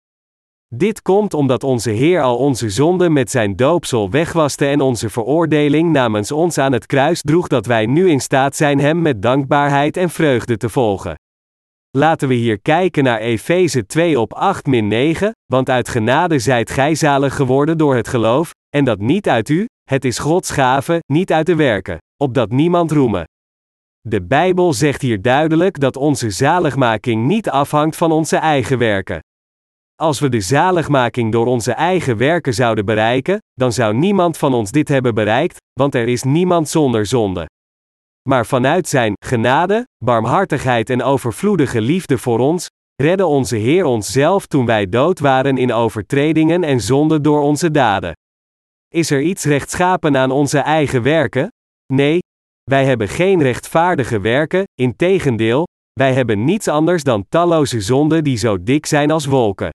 Dit 0.75 1.03
komt 1.03 1.35
omdat 1.35 1.65
onze 1.65 1.91
Heer 1.91 2.23
al 2.23 2.37
onze 2.37 2.71
zonden 2.71 3.13
met 3.13 3.31
zijn 3.31 3.57
doopsel 3.57 4.11
wegwaste 4.11 4.67
en 4.67 4.81
onze 4.81 5.09
veroordeling 5.09 5.93
namens 5.93 6.33
ons 6.33 6.59
aan 6.59 6.73
het 6.73 6.87
kruis 6.87 7.21
droeg 7.21 7.49
dat 7.49 7.67
wij 7.67 7.87
nu 7.87 8.11
in 8.11 8.21
staat 8.21 8.57
zijn 8.57 8.81
Hem 8.81 9.03
met 9.03 9.23
dankbaarheid 9.23 9.97
en 9.97 10.11
vreugde 10.11 10.57
te 10.57 10.69
volgen. 10.69 11.15
Laten 11.91 12.29
we 12.29 12.35
hier 12.35 12.61
kijken 12.61 13.05
naar 13.05 13.19
Efeze 13.19 13.87
2 13.87 14.21
op 14.21 14.63
8-9, 15.23 15.31
want 15.47 15.71
uit 15.71 15.89
genade 15.89 16.39
zijt 16.39 16.71
gij 16.71 16.95
zalig 16.95 17.35
geworden 17.35 17.79
door 17.79 17.97
het 17.97 18.09
geloof, 18.09 18.51
en 18.77 18.85
dat 18.85 18.99
niet 18.99 19.29
uit 19.29 19.49
u, 19.49 19.67
het 19.91 20.05
is 20.05 20.19
Gods 20.19 20.51
gave, 20.51 20.99
niet 21.13 21.33
uit 21.33 21.47
de 21.47 21.55
werken, 21.55 21.99
opdat 22.17 22.51
niemand 22.51 22.91
roemen. 22.91 23.25
De 24.01 24.23
Bijbel 24.23 24.73
zegt 24.73 25.03
hier 25.03 25.23
duidelijk 25.23 25.81
dat 25.81 25.97
onze 25.97 26.31
zaligmaking 26.31 27.27
niet 27.27 27.51
afhangt 27.51 27.97
van 27.97 28.13
onze 28.13 28.37
eigen 28.37 28.79
werken. 28.79 29.21
Als 30.01 30.21
we 30.21 30.29
de 30.29 30.41
zaligmaking 30.41 31.33
door 31.33 31.47
onze 31.47 31.73
eigen 31.73 32.17
werken 32.17 32.55
zouden 32.55 32.85
bereiken, 32.85 33.39
dan 33.53 33.73
zou 33.73 33.95
niemand 33.95 34.39
van 34.39 34.55
ons 34.55 34.71
dit 34.71 34.89
hebben 34.89 35.15
bereikt, 35.15 35.57
want 35.73 35.95
er 35.95 36.09
is 36.09 36.23
niemand 36.23 36.69
zonder 36.69 37.07
zonde. 37.07 37.47
Maar 38.29 38.47
vanuit 38.47 38.89
Zijn 38.89 39.13
genade, 39.25 39.87
barmhartigheid 40.05 40.91
en 40.91 41.03
overvloedige 41.03 41.81
liefde 41.81 42.19
voor 42.19 42.39
ons, 42.39 42.67
redde 43.03 43.27
onze 43.27 43.57
Heer 43.57 43.85
ons 43.85 44.13
zelf 44.13 44.47
toen 44.47 44.67
wij 44.67 44.89
dood 44.89 45.19
waren 45.19 45.57
in 45.57 45.73
overtredingen 45.73 46.65
en 46.65 46.81
zonde 46.81 47.21
door 47.21 47.41
onze 47.41 47.71
daden. 47.71 48.13
Is 48.89 49.11
er 49.11 49.21
iets 49.21 49.45
rechtschapen 49.45 50.17
aan 50.17 50.31
onze 50.31 50.59
eigen 50.59 51.03
werken? 51.03 51.49
Nee, 51.93 52.19
wij 52.71 52.85
hebben 52.85 53.09
geen 53.09 53.43
rechtvaardige 53.43 54.21
werken, 54.21 54.65
integendeel, 54.75 55.67
wij 55.93 56.13
hebben 56.13 56.45
niets 56.45 56.69
anders 56.69 57.03
dan 57.03 57.25
talloze 57.29 57.81
zonden 57.81 58.25
die 58.25 58.37
zo 58.37 58.63
dik 58.63 58.87
zijn 58.87 59.11
als 59.11 59.27
wolken. 59.27 59.71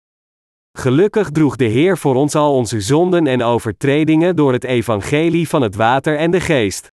Gelukkig 0.77 1.29
droeg 1.29 1.55
de 1.55 1.65
Heer 1.65 1.97
voor 1.97 2.15
ons 2.15 2.35
al 2.35 2.53
onze 2.53 2.81
zonden 2.81 3.27
en 3.27 3.43
overtredingen 3.43 4.35
door 4.35 4.53
het 4.53 4.63
evangelie 4.63 5.49
van 5.49 5.61
het 5.61 5.75
water 5.75 6.17
en 6.17 6.31
de 6.31 6.39
geest. 6.39 6.87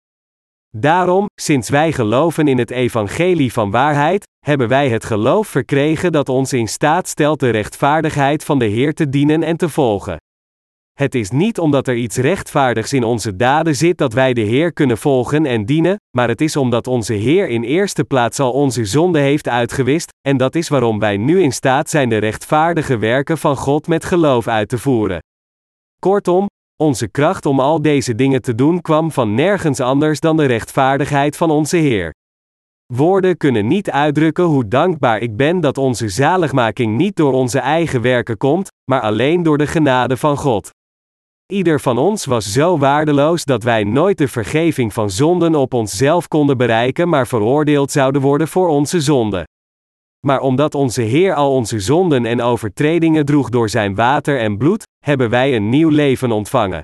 Daarom, 0.76 1.26
sinds 1.40 1.68
wij 1.68 1.92
geloven 1.92 2.48
in 2.48 2.58
het 2.58 2.70
evangelie 2.70 3.52
van 3.52 3.70
waarheid, 3.70 4.26
hebben 4.46 4.68
wij 4.68 4.88
het 4.88 5.04
geloof 5.04 5.48
verkregen 5.48 6.12
dat 6.12 6.28
ons 6.28 6.52
in 6.52 6.68
staat 6.68 7.08
stelt 7.08 7.40
de 7.40 7.50
rechtvaardigheid 7.50 8.44
van 8.44 8.58
de 8.58 8.64
Heer 8.64 8.94
te 8.94 9.08
dienen 9.08 9.42
en 9.42 9.56
te 9.56 9.68
volgen. 9.68 10.16
Het 11.00 11.14
is 11.14 11.30
niet 11.30 11.58
omdat 11.58 11.88
er 11.88 11.94
iets 11.94 12.16
rechtvaardigs 12.16 12.92
in 12.92 13.04
onze 13.04 13.36
daden 13.36 13.76
zit 13.76 13.98
dat 13.98 14.12
wij 14.12 14.32
de 14.32 14.40
Heer 14.40 14.72
kunnen 14.72 14.98
volgen 14.98 15.46
en 15.46 15.64
dienen, 15.64 15.96
maar 16.16 16.28
het 16.28 16.40
is 16.40 16.56
omdat 16.56 16.86
onze 16.86 17.12
Heer 17.12 17.48
in 17.48 17.62
eerste 17.62 18.04
plaats 18.04 18.40
al 18.40 18.52
onze 18.52 18.84
zonde 18.84 19.18
heeft 19.18 19.48
uitgewist, 19.48 20.10
en 20.28 20.36
dat 20.36 20.54
is 20.54 20.68
waarom 20.68 20.98
wij 20.98 21.16
nu 21.16 21.42
in 21.42 21.52
staat 21.52 21.90
zijn 21.90 22.08
de 22.08 22.16
rechtvaardige 22.16 22.98
werken 22.98 23.38
van 23.38 23.56
God 23.56 23.86
met 23.86 24.04
geloof 24.04 24.48
uit 24.48 24.68
te 24.68 24.78
voeren. 24.78 25.18
Kortom, 25.98 26.46
onze 26.82 27.08
kracht 27.08 27.46
om 27.46 27.60
al 27.60 27.82
deze 27.82 28.14
dingen 28.14 28.42
te 28.42 28.54
doen 28.54 28.80
kwam 28.80 29.12
van 29.12 29.34
nergens 29.34 29.80
anders 29.80 30.20
dan 30.20 30.36
de 30.36 30.46
rechtvaardigheid 30.46 31.36
van 31.36 31.50
onze 31.50 31.76
Heer. 31.76 32.14
Woorden 32.92 33.36
kunnen 33.36 33.66
niet 33.66 33.90
uitdrukken 33.90 34.44
hoe 34.44 34.68
dankbaar 34.68 35.18
ik 35.18 35.36
ben 35.36 35.60
dat 35.60 35.78
onze 35.78 36.08
zaligmaking 36.08 36.96
niet 36.96 37.16
door 37.16 37.32
onze 37.32 37.58
eigen 37.58 38.02
werken 38.02 38.36
komt, 38.36 38.68
maar 38.90 39.00
alleen 39.00 39.42
door 39.42 39.58
de 39.58 39.66
genade 39.66 40.16
van 40.16 40.36
God. 40.36 40.70
Ieder 41.50 41.80
van 41.80 41.98
ons 41.98 42.24
was 42.24 42.52
zo 42.52 42.78
waardeloos 42.78 43.44
dat 43.44 43.62
wij 43.62 43.84
nooit 43.84 44.18
de 44.18 44.28
vergeving 44.28 44.92
van 44.92 45.10
zonden 45.10 45.54
op 45.54 45.74
onszelf 45.74 46.28
konden 46.28 46.56
bereiken, 46.56 47.08
maar 47.08 47.26
veroordeeld 47.26 47.90
zouden 47.90 48.22
worden 48.22 48.48
voor 48.48 48.68
onze 48.68 49.00
zonden. 49.00 49.44
Maar 50.26 50.40
omdat 50.40 50.74
onze 50.74 51.02
Heer 51.02 51.34
al 51.34 51.54
onze 51.54 51.80
zonden 51.80 52.26
en 52.26 52.40
overtredingen 52.40 53.24
droeg 53.24 53.48
door 53.48 53.68
zijn 53.68 53.94
water 53.94 54.38
en 54.38 54.58
bloed, 54.58 54.82
hebben 55.04 55.30
wij 55.30 55.56
een 55.56 55.68
nieuw 55.68 55.88
leven 55.88 56.30
ontvangen. 56.30 56.80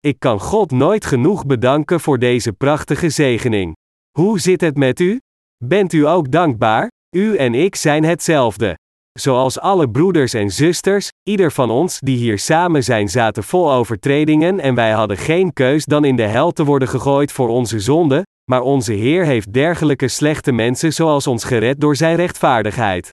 Ik 0.00 0.18
kan 0.18 0.40
God 0.40 0.70
nooit 0.70 1.06
genoeg 1.06 1.46
bedanken 1.46 2.00
voor 2.00 2.18
deze 2.18 2.52
prachtige 2.52 3.08
zegening. 3.08 3.74
Hoe 4.18 4.40
zit 4.40 4.60
het 4.60 4.76
met 4.76 5.00
u? 5.00 5.20
Bent 5.64 5.92
u 5.92 6.06
ook 6.06 6.30
dankbaar? 6.30 6.90
U 7.16 7.36
en 7.36 7.54
ik 7.54 7.76
zijn 7.76 8.04
hetzelfde. 8.04 8.76
Zoals 9.20 9.60
alle 9.60 9.90
broeders 9.90 10.34
en 10.34 10.50
zusters, 10.50 11.08
ieder 11.22 11.52
van 11.52 11.70
ons 11.70 11.98
die 12.00 12.16
hier 12.16 12.38
samen 12.38 12.84
zijn 12.84 13.08
zaten 13.08 13.44
vol 13.44 13.72
overtredingen 13.72 14.60
en 14.60 14.74
wij 14.74 14.90
hadden 14.90 15.16
geen 15.16 15.52
keus 15.52 15.84
dan 15.84 16.04
in 16.04 16.16
de 16.16 16.22
hel 16.22 16.50
te 16.52 16.64
worden 16.64 16.88
gegooid 16.88 17.32
voor 17.32 17.48
onze 17.48 17.80
zonde, 17.80 18.26
maar 18.50 18.60
onze 18.60 18.92
Heer 18.92 19.24
heeft 19.24 19.52
dergelijke 19.52 20.08
slechte 20.08 20.52
mensen 20.52 20.92
zoals 20.92 21.26
ons 21.26 21.44
gered 21.44 21.80
door 21.80 21.96
zijn 21.96 22.16
rechtvaardigheid. 22.16 23.10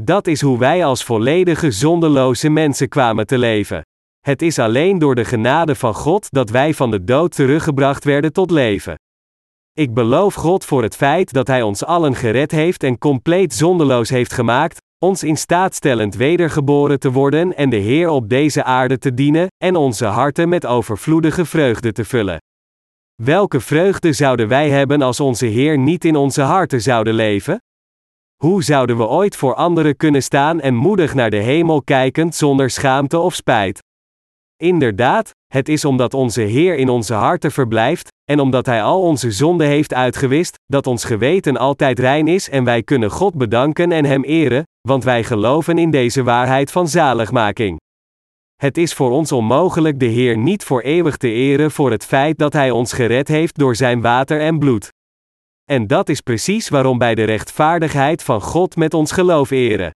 Dat 0.00 0.26
is 0.26 0.40
hoe 0.40 0.58
wij 0.58 0.84
als 0.84 1.04
volledige 1.04 1.70
zondeloze 1.70 2.48
mensen 2.48 2.88
kwamen 2.88 3.26
te 3.26 3.38
leven. 3.38 3.82
Het 4.20 4.42
is 4.42 4.58
alleen 4.58 4.98
door 4.98 5.14
de 5.14 5.24
genade 5.24 5.74
van 5.74 5.94
God 5.94 6.30
dat 6.30 6.50
wij 6.50 6.74
van 6.74 6.90
de 6.90 7.04
dood 7.04 7.34
teruggebracht 7.34 8.04
werden 8.04 8.32
tot 8.32 8.50
leven. 8.50 8.94
Ik 9.72 9.94
beloof 9.94 10.34
God 10.34 10.64
voor 10.64 10.82
het 10.82 10.96
feit 10.96 11.32
dat 11.32 11.46
Hij 11.46 11.62
ons 11.62 11.84
allen 11.84 12.14
gered 12.14 12.50
heeft 12.50 12.82
en 12.82 12.98
compleet 12.98 13.54
zondeloos 13.54 14.08
heeft 14.08 14.32
gemaakt, 14.32 14.80
ons 14.98 15.22
in 15.22 15.36
staat 15.36 15.74
stellend 15.74 16.14
wedergeboren 16.14 16.98
te 16.98 17.12
worden 17.12 17.56
en 17.56 17.70
de 17.70 17.76
Heer 17.76 18.08
op 18.08 18.28
deze 18.28 18.64
aarde 18.64 18.98
te 18.98 19.14
dienen, 19.14 19.46
en 19.64 19.76
onze 19.76 20.04
harten 20.04 20.48
met 20.48 20.66
overvloedige 20.66 21.44
vreugde 21.44 21.92
te 21.92 22.04
vullen. 22.04 22.38
Welke 23.22 23.60
vreugde 23.60 24.12
zouden 24.12 24.48
wij 24.48 24.70
hebben 24.70 25.02
als 25.02 25.20
onze 25.20 25.46
Heer 25.46 25.78
niet 25.78 26.04
in 26.04 26.16
onze 26.16 26.42
harten 26.42 26.80
zouden 26.80 27.14
leven? 27.14 27.58
Hoe 28.42 28.62
zouden 28.62 28.96
we 28.96 29.06
ooit 29.06 29.36
voor 29.36 29.54
anderen 29.54 29.96
kunnen 29.96 30.22
staan 30.22 30.60
en 30.60 30.74
moedig 30.74 31.14
naar 31.14 31.30
de 31.30 31.36
hemel 31.36 31.82
kijkend 31.82 32.34
zonder 32.34 32.70
schaamte 32.70 33.18
of 33.18 33.34
spijt? 33.34 33.82
Inderdaad, 34.56 35.30
het 35.52 35.68
is 35.68 35.84
omdat 35.84 36.14
onze 36.14 36.40
Heer 36.40 36.76
in 36.76 36.88
onze 36.88 37.14
harten 37.14 37.52
verblijft, 37.52 38.08
en 38.30 38.40
omdat 38.40 38.66
Hij 38.66 38.82
al 38.82 39.02
onze 39.02 39.30
zonden 39.30 39.66
heeft 39.66 39.94
uitgewist, 39.94 40.54
dat 40.66 40.86
ons 40.86 41.04
geweten 41.04 41.56
altijd 41.56 41.98
rein 41.98 42.28
is 42.28 42.48
en 42.48 42.64
wij 42.64 42.82
kunnen 42.82 43.10
God 43.10 43.34
bedanken 43.34 43.92
en 43.92 44.04
Hem 44.04 44.24
eren, 44.24 44.64
want 44.86 45.04
wij 45.04 45.24
geloven 45.24 45.78
in 45.78 45.90
deze 45.90 46.22
waarheid 46.22 46.72
van 46.72 46.88
zaligmaking. 46.88 47.78
Het 48.56 48.78
is 48.78 48.94
voor 48.94 49.10
ons 49.10 49.32
onmogelijk 49.32 50.00
de 50.00 50.06
Heer 50.06 50.38
niet 50.38 50.64
voor 50.64 50.80
eeuwig 50.80 51.16
te 51.16 51.28
eren 51.28 51.70
voor 51.70 51.90
het 51.90 52.04
feit 52.04 52.38
dat 52.38 52.52
Hij 52.52 52.70
ons 52.70 52.92
gered 52.92 53.28
heeft 53.28 53.58
door 53.58 53.76
Zijn 53.76 54.00
water 54.00 54.40
en 54.40 54.58
bloed. 54.58 54.88
En 55.64 55.86
dat 55.86 56.08
is 56.08 56.20
precies 56.20 56.68
waarom 56.68 56.98
wij 56.98 57.14
de 57.14 57.24
rechtvaardigheid 57.24 58.22
van 58.22 58.40
God 58.40 58.76
met 58.76 58.94
ons 58.94 59.12
geloof 59.12 59.50
eren. 59.50 59.90